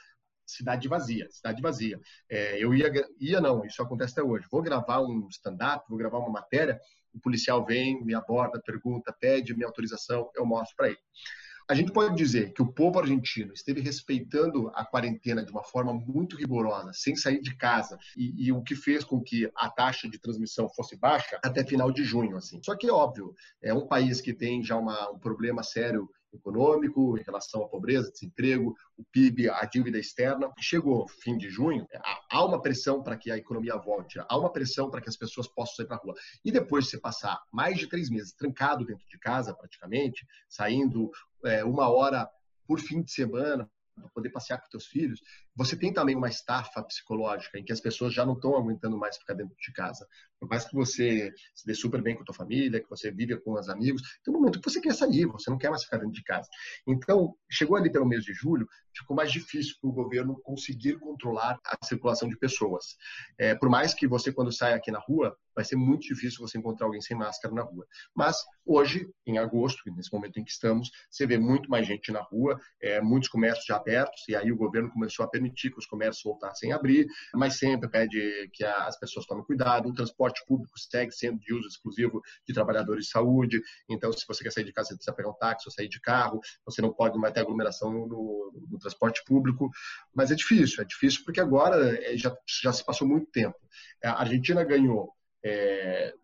[0.47, 2.01] cidade vazia, cidade vazia.
[2.31, 2.91] É, eu ia,
[3.21, 4.47] ia não, isso acontece até hoje.
[4.51, 6.81] Vou gravar um stand-up, vou gravar uma matéria,
[7.17, 10.99] o policial vem, me aborda, pergunta, pede minha autorização, eu mostro para ele.
[11.69, 15.93] A gente pode dizer que o povo argentino esteve respeitando a quarentena de uma forma
[15.93, 20.09] muito rigorosa, sem sair de casa, e, e, o que fez com que a taxa
[20.09, 22.37] de transmissão fosse baixa até final de junho.
[22.37, 22.61] Assim.
[22.63, 27.23] Só que, óbvio, é um país que tem já uma, um problema sério econômico, em
[27.23, 30.53] relação à pobreza, desemprego, o PIB, a dívida externa.
[30.59, 31.87] Chegou fim de junho,
[32.31, 35.49] há uma pressão para que a economia volte, há uma pressão para que as pessoas
[35.49, 36.15] possam sair para a rua.
[36.45, 41.11] E depois de você passar mais de três meses trancado dentro de casa, praticamente, saindo
[41.45, 42.29] é, uma hora
[42.67, 45.21] por fim de semana, para poder passear com teus filhos,
[45.55, 49.17] você tem também uma estafa psicológica em que as pessoas já não estão aguentando mais
[49.17, 50.07] ficar dentro de casa.
[50.39, 53.37] Por mais que você se dê super bem com a tua família, que você vive
[53.41, 55.97] com os amigos, tem um momento que você quer sair, você não quer mais ficar
[55.97, 56.49] dentro de casa.
[56.87, 61.59] Então, chegou ali pelo mês de julho, ficou mais difícil para o governo conseguir controlar
[61.65, 62.97] a circulação de pessoas.
[63.39, 66.59] É, por mais que você, quando sai aqui na rua, vai ser muito difícil você
[66.59, 67.87] encontrar alguém sem máscara na rua.
[68.15, 72.21] Mas hoje, em agosto, nesse momento em que estamos, você vê muito mais gente na
[72.21, 75.87] rua, é, muitos comércios já abertos, e aí o governo começou a permitir que os
[75.87, 79.89] comércios voltassem a abrir, mas sempre pede que as pessoas tomem cuidado.
[79.89, 84.43] O transporte público segue sendo de uso exclusivo de trabalhadores de saúde, então se você
[84.43, 86.93] quer sair de casa, você precisa pegar um táxi ou sair de carro, você não
[86.93, 89.71] pode mais ter aglomeração no, no transporte público,
[90.15, 93.57] mas é difícil, é difícil porque agora é, já, já se passou muito tempo.
[94.05, 95.13] A Argentina ganhou
[95.45, 96.15] é,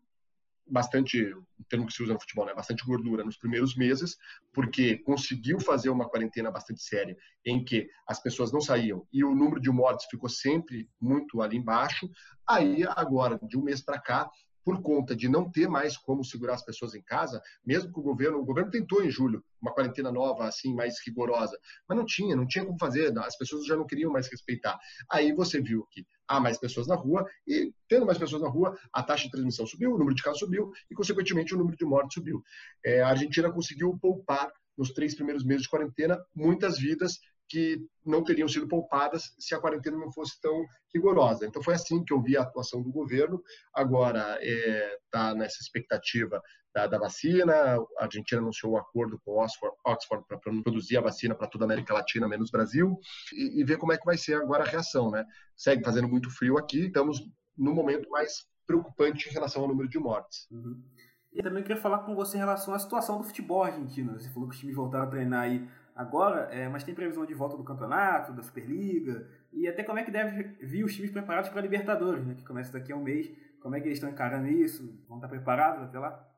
[0.66, 2.55] bastante, o termo que se usa no futebol, né?
[2.55, 4.16] bastante gordura nos primeiros meses,
[4.53, 9.35] porque conseguiu fazer uma quarentena bastante séria, em que as pessoas não saíam e o
[9.35, 12.09] número de mortes ficou sempre muito ali embaixo.
[12.48, 14.31] Aí, agora, de um mês para cá,
[14.64, 18.03] por conta de não ter mais como segurar as pessoas em casa, mesmo que o
[18.03, 22.37] governo, o governo tentou em julho uma quarentena nova, assim, mais rigorosa, mas não tinha,
[22.37, 24.79] não tinha como fazer, as pessoas já não queriam mais respeitar.
[25.11, 28.77] Aí você viu que há mais pessoas na rua e, tendo mais pessoas na rua,
[28.92, 31.85] a taxa de transmissão subiu, o número de casos subiu e, consequentemente, o número de
[31.85, 32.42] mortes subiu.
[32.85, 38.25] É, a Argentina conseguiu poupar, nos três primeiros meses de quarentena, muitas vidas que não
[38.25, 40.64] teriam sido poupadas se a quarentena não fosse tão
[40.95, 41.45] rigorosa.
[41.47, 43.42] Então foi assim que eu vi a atuação do governo.
[43.75, 46.40] Agora está é, nessa expectativa
[46.74, 47.52] da, da, vacina.
[47.98, 51.64] A Argentina anunciou o um acordo com Oxford, Oxford para produzir a vacina para toda
[51.64, 52.98] a América Latina, menos Brasil,
[53.32, 55.11] e, e ver como é que vai ser agora a reação.
[55.11, 55.24] Né?
[55.56, 57.20] Segue fazendo muito frio aqui, estamos
[57.56, 60.48] no momento mais preocupante em relação ao número de mortes.
[60.50, 60.82] Uhum.
[61.32, 64.18] E também queria falar com você em relação à situação do futebol argentino.
[64.18, 67.35] Você falou que os times voltaram a treinar aí agora, é, mas tem previsão de
[67.35, 71.50] volta do campeonato, da Superliga, e até como é que deve vir os times preparados
[71.50, 73.30] para a Libertadores, né, que começa daqui a um mês.
[73.61, 74.98] Como é que eles estão encarando isso?
[75.08, 76.32] Vão estar preparados até lá?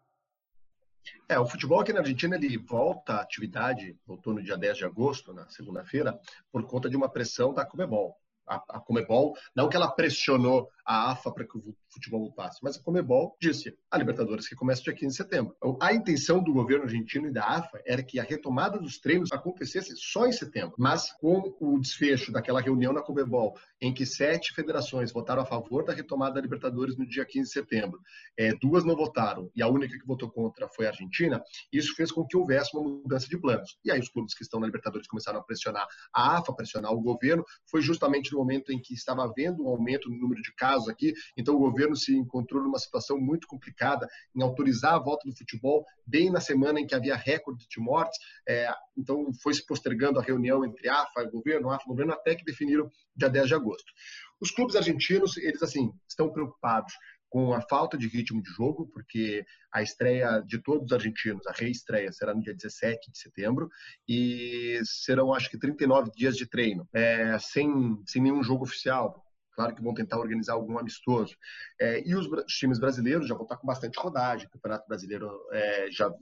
[1.29, 4.85] É, o futebol aqui na Argentina ele volta à atividade, voltou no dia 10 de
[4.85, 6.19] agosto, na segunda-feira,
[6.53, 8.17] por conta de uma pressão da Comebol.
[8.47, 12.77] A, a Comebol, não que ela pressionou a AFA para que o futebol voltasse, mas
[12.77, 15.55] a Comebol disse a Libertadores que começa dia 15 de setembro.
[15.57, 19.33] Então, a intenção do governo argentino e da AFA era que a retomada dos treinos
[19.33, 24.53] acontecesse só em setembro, mas com o desfecho daquela reunião na Comebol, em que sete
[24.55, 28.01] federações votaram a favor da retomada da Libertadores no dia 15 de setembro,
[28.37, 31.43] é, duas não votaram e a única que votou contra foi a Argentina,
[31.73, 33.79] isso fez com que houvesse uma mudança de planos.
[33.85, 37.01] E aí os clubes que estão na Libertadores começaram a pressionar a AFA, pressionar o
[37.01, 40.74] governo, foi justamente no momento em que estava havendo um aumento no número de casos
[40.89, 45.37] aqui, então o governo se encontrou numa situação muito complicada em autorizar a volta do
[45.37, 50.19] futebol bem na semana em que havia recorde de mortes, é, então foi se postergando
[50.19, 53.93] a reunião entre AFA governo, AFA governo, até que definiram dia 10 de agosto.
[54.41, 56.93] Os clubes argentinos, eles assim, estão preocupados
[57.35, 61.53] com a falta de ritmo de jogo, porque a estreia de todos os argentinos, a
[61.53, 63.69] reestreia, será no dia 17 de setembro,
[64.09, 67.69] e serão, acho que, 39 dias de treino, é, sem,
[68.07, 69.24] sem nenhum jogo oficial.
[69.55, 71.37] Claro que vão tentar organizar algum amistoso.
[71.81, 75.89] É, e os, os, times brasileiros já vão estar com bastante rodagem, Campeonato Brasileiro é,
[75.91, 76.13] já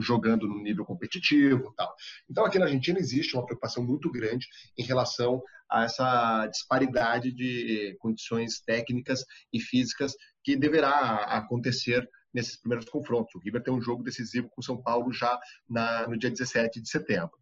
[0.00, 1.94] jogando no nível competitivo tal.
[2.30, 4.46] Então, aqui na Argentina existe uma preocupação muito grande
[4.78, 12.88] em relação a essa disparidade de condições técnicas e físicas que deverá acontecer nesses primeiros
[12.88, 13.34] confrontos.
[13.34, 16.80] O River tem um jogo decisivo com o São Paulo já na, no dia 17
[16.80, 17.32] de setembro.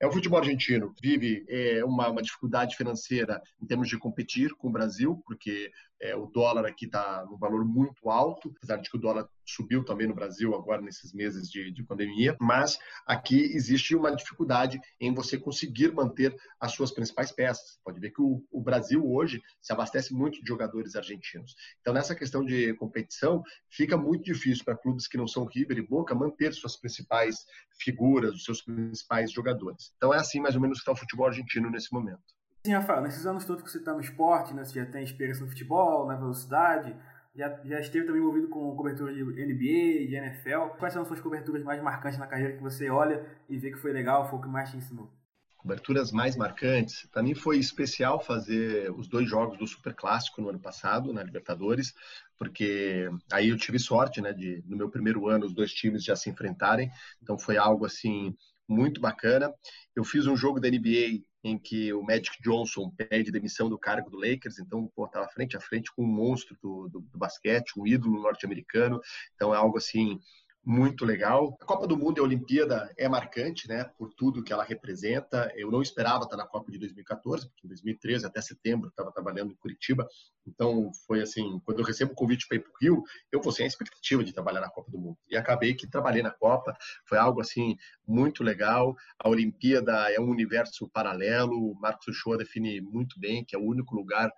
[0.00, 4.68] É, o futebol argentino vive é, uma, uma, dificuldade financeira em termos de competir com
[4.68, 8.96] o Brasil, porque é, o dólar aqui está no valor muito alto, apesar de que
[8.96, 13.94] o dólar subiu também no Brasil agora nesses meses de, de pandemia, mas aqui existe
[13.94, 17.78] uma dificuldade em você conseguir manter as suas principais peças.
[17.84, 21.54] Pode ver que o, o Brasil hoje se abastece muito de jogadores argentinos.
[21.80, 25.86] Então, nessa questão de competição, fica muito difícil para clubes que não são River e
[25.86, 27.46] Boca manter suas principais
[27.78, 29.63] figuras, os seus principais jogadores.
[29.96, 32.22] Então, é assim mais ou menos que está o futebol argentino nesse momento.
[32.66, 35.44] Sim, Rafael, nesses anos todos que você está no esporte, né, você já tem experiência
[35.44, 36.96] no futebol, na velocidade,
[37.34, 40.76] já, já esteve também envolvido com cobertura de NBA, de NFL.
[40.78, 43.92] Quais são suas coberturas mais marcantes na carreira que você olha e vê que foi
[43.92, 45.12] legal, foi o que mais te ensinou?
[45.58, 47.06] Coberturas mais marcantes.
[47.10, 51.22] Para mim foi especial fazer os dois jogos do Super Clássico no ano passado, na
[51.22, 51.92] Libertadores,
[52.38, 56.14] porque aí eu tive sorte, né, de no meu primeiro ano os dois times já
[56.14, 56.90] se enfrentarem.
[57.22, 58.36] Então foi algo assim
[58.68, 59.52] muito bacana.
[59.94, 64.08] Eu fiz um jogo da NBA em que o Magic Johnson pede demissão do cargo
[64.10, 67.78] do Lakers, então pô, tava frente a frente com um monstro do, do, do basquete,
[67.78, 68.98] um ídolo norte-americano,
[69.34, 70.18] então é algo assim
[70.64, 71.56] muito legal.
[71.60, 75.52] A Copa do Mundo e a Olimpíada é marcante, né, por tudo que ela representa.
[75.54, 79.52] Eu não esperava estar na Copa de 2014, porque em 2013 até setembro estava trabalhando
[79.52, 80.08] em Curitiba.
[80.46, 83.52] Então foi assim, quando eu recebo o convite para ir para o Rio, eu vou
[83.52, 85.18] sem a expectativa de trabalhar na Copa do Mundo.
[85.28, 86.76] E acabei que trabalhei na Copa.
[87.06, 88.96] Foi algo assim muito legal.
[89.18, 91.72] A Olimpíada é um universo paralelo.
[91.72, 94.32] O Marcos Uchoa define muito bem que é o único lugar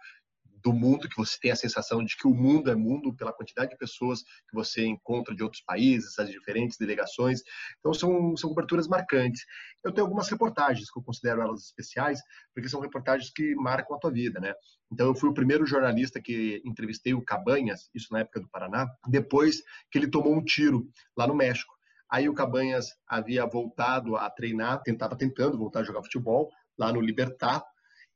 [0.62, 3.70] do mundo, que você tem a sensação de que o mundo é mundo pela quantidade
[3.70, 7.40] de pessoas que você encontra de outros países, as diferentes delegações.
[7.78, 9.44] Então, são, são coberturas marcantes.
[9.84, 12.20] Eu tenho algumas reportagens que eu considero elas especiais,
[12.54, 14.54] porque são reportagens que marcam a tua vida, né?
[14.92, 18.86] Então, eu fui o primeiro jornalista que entrevistei o Cabanhas, isso na época do Paraná,
[19.08, 21.74] depois que ele tomou um tiro lá no México.
[22.10, 27.00] Aí o Cabanhas havia voltado a treinar, tentava tentando voltar a jogar futebol lá no
[27.00, 27.64] Libertar,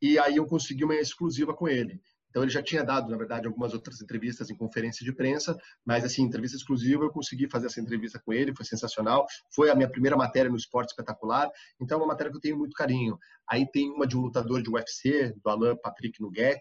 [0.00, 2.00] e aí eu consegui uma exclusiva com ele.
[2.30, 6.04] Então ele já tinha dado, na verdade, algumas outras entrevistas em conferência de imprensa, mas
[6.04, 9.26] assim, entrevista exclusiva, eu consegui fazer essa entrevista com ele, foi sensacional.
[9.54, 12.56] Foi a minha primeira matéria no esporte espetacular, então é uma matéria que eu tenho
[12.56, 13.18] muito carinho.
[13.48, 16.60] Aí tem uma de um lutador de UFC, do Alan Patrick Nuguet,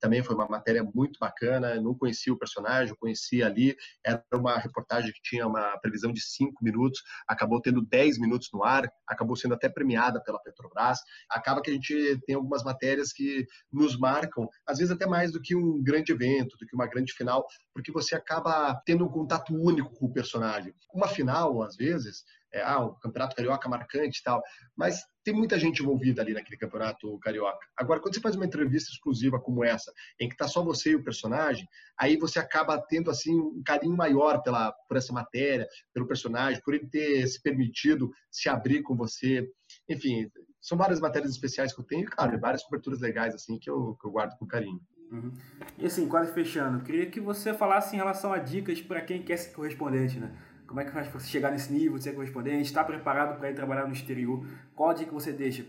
[0.00, 1.74] também foi uma matéria muito bacana.
[1.74, 3.76] Eu não conhecia o personagem, conhecia ali.
[4.04, 8.64] Era uma reportagem que tinha uma previsão de cinco minutos, acabou tendo dez minutos no
[8.64, 10.98] ar, acabou sendo até premiada pela Petrobras.
[11.30, 15.40] Acaba que a gente tem algumas matérias que nos marcam, às vezes até mais do
[15.40, 19.54] que um grande evento, do que uma grande final, porque você acaba tendo um contato
[19.54, 20.74] único com o personagem.
[20.94, 24.42] Uma final, às vezes, é, ah, o campeonato carioca marcante e tal,
[24.76, 27.66] mas tem muita gente envolvida ali naquele campeonato carioca.
[27.76, 30.96] Agora, quando você faz uma entrevista exclusiva como essa, em que está só você e
[30.96, 36.06] o personagem, aí você acaba tendo assim um carinho maior pela por essa matéria, pelo
[36.06, 39.48] personagem, por ele ter se permitido se abrir com você.
[39.88, 40.30] Enfim,
[40.60, 43.96] são várias matérias especiais que eu tenho, e, claro, várias coberturas legais assim que eu,
[44.00, 44.80] que eu guardo com carinho.
[45.10, 45.32] Uhum.
[45.76, 49.36] E assim, quase fechando, queria que você falasse em relação a dicas para quem quer
[49.36, 50.32] ser correspondente, né?
[50.70, 52.62] Como é que faz para você chegar nesse nível de ser correspondente?
[52.62, 54.46] Está preparado para ir trabalhar no exterior?
[54.72, 55.66] Qual a dica que você deixa?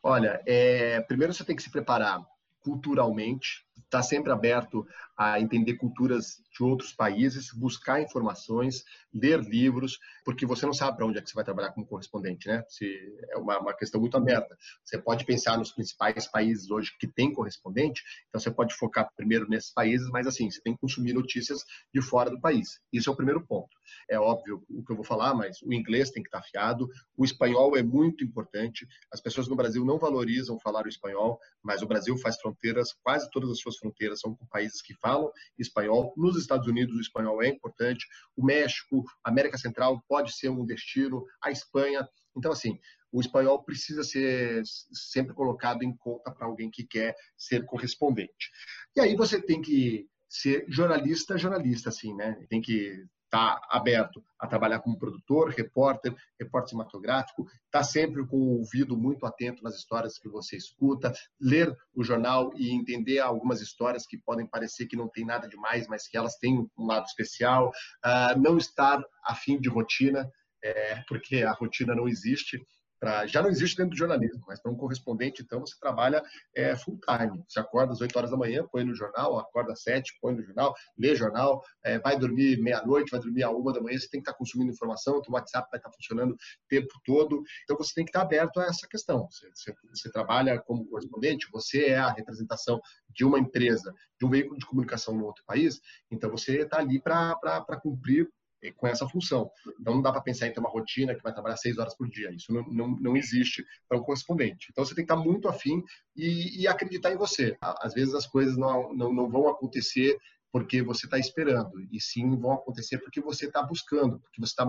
[0.00, 2.24] Olha, é, primeiro você tem que se preparar
[2.60, 10.44] culturalmente, está sempre aberto a entender culturas de outros países, buscar informações, ler livros, porque
[10.44, 12.62] você não sabe para onde é que você vai trabalhar como correspondente, né?
[12.68, 12.86] Se
[13.30, 14.56] é uma, uma, questão muito aberta.
[14.84, 19.48] Você pode pensar nos principais países hoje que tem correspondente, então você pode focar primeiro
[19.48, 22.80] nesses países, mas assim, você tem que consumir notícias de fora do país.
[22.92, 23.70] Isso é o primeiro ponto.
[24.08, 27.24] É óbvio o que eu vou falar, mas o inglês tem que estar afiado, o
[27.24, 28.86] espanhol é muito importante.
[29.12, 33.28] As pessoas no Brasil não valorizam falar o espanhol, mas o Brasil faz fronteiras, quase
[33.30, 36.12] todas as suas fronteiras são com países que falam espanhol.
[36.16, 38.06] Nos Estados Unidos, o espanhol é importante.
[38.36, 41.24] O México, a América Central pode ser um destino.
[41.42, 42.08] A Espanha.
[42.36, 42.78] Então, assim,
[43.12, 44.62] o espanhol precisa ser
[44.92, 48.50] sempre colocado em conta para alguém que quer ser correspondente.
[48.96, 52.36] E aí você tem que ser jornalista, jornalista, assim, né?
[52.48, 58.58] Tem que está aberto a trabalhar como produtor, repórter, repórter cinematográfico, está sempre com o
[58.58, 64.04] ouvido muito atento nas histórias que você escuta, ler o jornal e entender algumas histórias
[64.04, 67.68] que podem parecer que não tem nada demais, mas que elas têm um lado especial,
[68.04, 70.28] uh, não estar afim de rotina,
[70.62, 72.60] é, porque a rotina não existe,
[73.00, 76.22] Pra, já não existe dentro do jornalismo, mas para um correspondente, então, você trabalha
[76.54, 77.42] é, full time.
[77.48, 80.42] Você acorda às 8 horas da manhã, põe no jornal, acorda às 7, põe no
[80.42, 84.20] jornal, lê jornal, é, vai dormir meia-noite, vai dormir à uma da manhã, você tem
[84.20, 86.36] que estar consumindo informação, o WhatsApp vai estar funcionando o
[86.68, 87.42] tempo todo.
[87.64, 89.26] Então, você tem que estar aberto a essa questão.
[89.30, 92.78] Você, você, você trabalha como correspondente, você é a representação
[93.08, 95.80] de uma empresa, de um veículo de comunicação no outro país,
[96.10, 98.28] então você está ali para cumprir
[98.76, 99.50] com essa função.
[99.80, 102.08] Então, não dá para pensar em ter uma rotina que vai trabalhar seis horas por
[102.08, 102.30] dia.
[102.30, 104.68] Isso não, não, não existe para um correspondente.
[104.70, 105.82] Então, você tem que estar muito afim
[106.16, 107.56] e, e acreditar em você.
[107.60, 110.18] Às vezes, as coisas não, não, não vão acontecer
[110.52, 114.64] porque você está esperando, e sim vão acontecer porque você está buscando, porque você está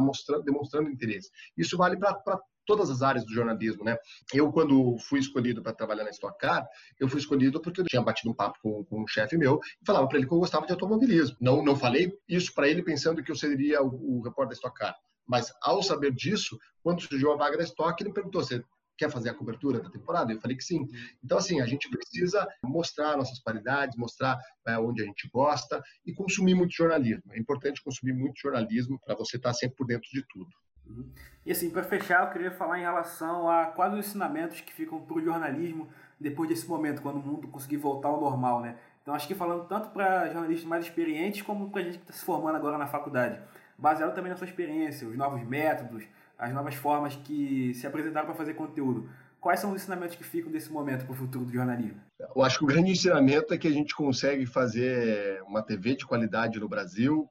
[0.45, 1.29] demonstrando interesse.
[1.57, 2.39] Isso vale para
[2.71, 3.97] todas as áreas do jornalismo, né?
[4.33, 6.65] Eu, quando fui escolhido para trabalhar na Stock Car,
[6.97, 9.85] eu fui escolhido porque eu tinha batido um papo com, com um chefe meu e
[9.85, 11.35] falava para ele que eu gostava de automobilismo.
[11.41, 14.73] Não, não falei isso para ele pensando que eu seria o, o repórter da Stock
[14.73, 14.95] Car.
[15.27, 18.63] Mas, ao saber disso, quando surgiu a vaga da Stock, ele perguntou, você
[18.97, 20.31] quer fazer a cobertura da temporada?
[20.31, 20.87] Eu falei que sim.
[21.21, 26.13] Então, assim, a gente precisa mostrar nossas qualidades, mostrar é, onde a gente gosta e
[26.13, 27.33] consumir muito jornalismo.
[27.33, 30.49] É importante consumir muito jornalismo para você estar sempre por dentro de tudo.
[31.45, 35.01] E assim, para fechar, eu queria falar em relação a quais os ensinamentos que ficam
[35.01, 38.75] para o jornalismo depois desse momento, quando o mundo conseguir voltar ao normal, né?
[39.01, 42.13] Então, acho que falando tanto para jornalistas mais experientes, como para a gente que está
[42.13, 43.39] se formando agora na faculdade.
[43.75, 46.03] Baseado também na sua experiência, os novos métodos,
[46.37, 49.09] as novas formas que se apresentaram para fazer conteúdo.
[49.39, 51.99] Quais são os ensinamentos que ficam desse momento para o futuro do jornalismo?
[52.19, 56.05] Eu acho que o grande ensinamento é que a gente consegue fazer uma TV de
[56.05, 57.27] qualidade no Brasil,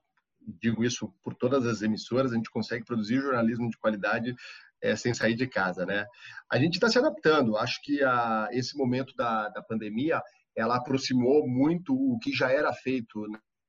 [0.60, 4.34] digo isso por todas as emissoras, a gente consegue produzir jornalismo de qualidade
[4.82, 6.06] é, sem sair de casa, né?
[6.50, 7.56] A gente está se adaptando.
[7.56, 10.22] Acho que a, esse momento da, da pandemia
[10.56, 13.26] ela aproximou muito o que já era feito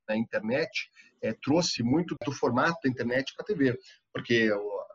[0.08, 0.90] na internet,
[1.22, 3.78] é, trouxe muito do formato da internet para a TV,
[4.12, 4.50] porque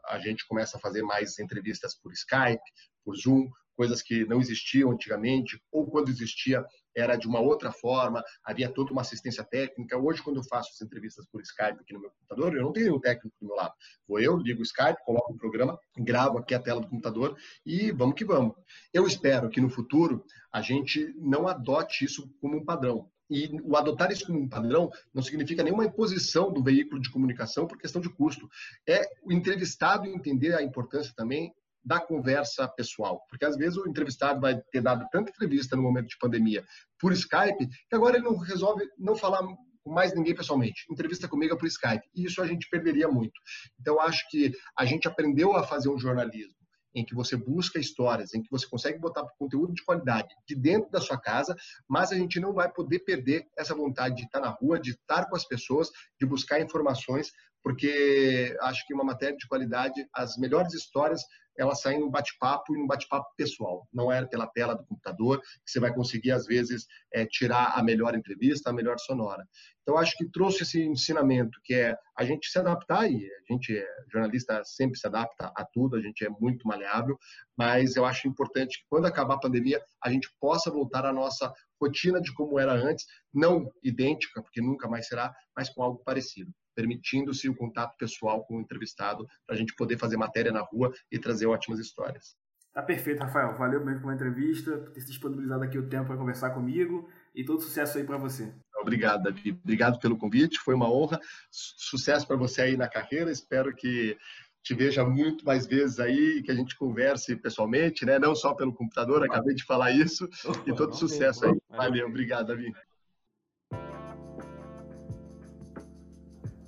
[0.07, 2.61] a gente começa a fazer mais entrevistas por Skype,
[3.03, 6.65] por Zoom, coisas que não existiam antigamente, ou quando existia
[6.97, 9.97] era de uma outra forma, havia toda uma assistência técnica.
[9.97, 12.95] Hoje, quando eu faço as entrevistas por Skype aqui no meu computador, eu não tenho
[12.95, 13.73] um técnico do meu lado.
[14.07, 17.91] Vou eu, ligo o Skype, coloco o programa, gravo aqui a tela do computador e
[17.91, 18.55] vamos que vamos.
[18.91, 23.09] Eu espero que no futuro a gente não adote isso como um padrão.
[23.29, 27.67] E o adotar isso como um padrão não significa nenhuma imposição do veículo de comunicação
[27.67, 28.49] por questão de custo.
[28.87, 31.53] É o entrevistado entender a importância também
[31.87, 33.23] da conversa pessoal.
[33.29, 36.63] Porque às vezes o entrevistado vai ter dado tanta entrevista no momento de pandemia
[36.99, 40.85] por Skype que agora ele não resolve não falar com mais ninguém pessoalmente.
[40.91, 42.03] Entrevista comigo é por Skype.
[42.13, 43.39] E isso a gente perderia muito.
[43.79, 46.57] Então acho que a gente aprendeu a fazer um jornalismo
[46.93, 50.89] em que você busca histórias, em que você consegue botar conteúdo de qualidade de dentro
[50.89, 51.55] da sua casa,
[51.87, 55.29] mas a gente não vai poder perder essa vontade de estar na rua, de estar
[55.29, 57.31] com as pessoas, de buscar informações,
[57.63, 61.21] porque acho que uma matéria de qualidade, as melhores histórias
[61.57, 63.87] ela sai em um bate-papo e um bate-papo pessoal.
[63.91, 67.83] Não é pela tela do computador que você vai conseguir, às vezes, é, tirar a
[67.83, 69.45] melhor entrevista, a melhor sonora.
[69.81, 73.85] Então, acho que trouxe esse ensinamento, que é a gente se adaptar, e a gente,
[74.11, 77.17] jornalista, sempre se adapta a tudo, a gente é muito maleável,
[77.57, 81.53] mas eu acho importante que, quando acabar a pandemia, a gente possa voltar à nossa
[81.81, 86.51] rotina de como era antes, não idêntica, porque nunca mais será, mas com algo parecido
[86.77, 90.93] permitindo-se o contato pessoal com o entrevistado para a gente poder fazer matéria na rua
[91.11, 92.35] e trazer ótimas histórias.
[92.71, 93.57] Tá perfeito, Rafael.
[93.57, 97.43] Valeu mesmo pela entrevista, por ter se disponibilizado aqui o tempo para conversar comigo e
[97.43, 98.53] todo sucesso aí para você.
[98.79, 99.59] Obrigado, Davi.
[99.63, 101.19] Obrigado pelo convite, foi uma honra.
[101.49, 103.31] Sucesso para você aí na carreira.
[103.31, 104.15] Espero que
[104.61, 108.19] te veja muito mais vezes aí, que a gente converse pessoalmente, né?
[108.19, 110.29] Não só pelo computador, acabei de falar isso.
[110.67, 111.57] E todo sucesso aí.
[111.67, 112.71] Valeu, obrigado, Davi.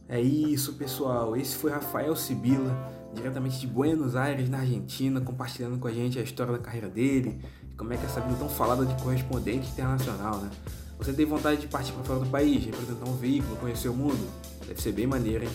[0.09, 1.37] É isso, pessoal.
[1.37, 2.75] Esse foi Rafael Sibila,
[3.13, 7.39] diretamente de Buenos Aires, na Argentina, compartilhando com a gente a história da carreira dele
[7.77, 10.49] como é que essa vida tão falada de correspondente internacional, né?
[10.97, 14.19] Você tem vontade de partir para fora do país, representar um veículo, conhecer o mundo?
[14.67, 15.49] Deve ser bem maneiro, hein?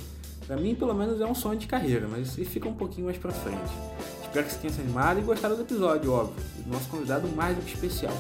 [0.47, 3.19] Pra mim, pelo menos, é um sonho de carreira, mas isso fica um pouquinho mais
[3.19, 3.71] pra frente.
[4.23, 6.43] Espero que você tenha se animado e gostado do episódio, óbvio.
[6.59, 8.15] E do nosso convidado mais do que especial.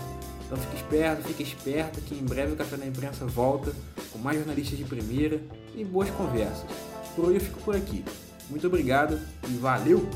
[0.44, 3.72] Então fique esperto, fique esperto que em breve o Café da Imprensa volta
[4.14, 5.42] com mais jornalistas de primeira
[5.74, 6.64] e boas conversas.
[7.16, 8.04] Por hoje eu fico por aqui.
[8.48, 10.08] Muito obrigado e valeu!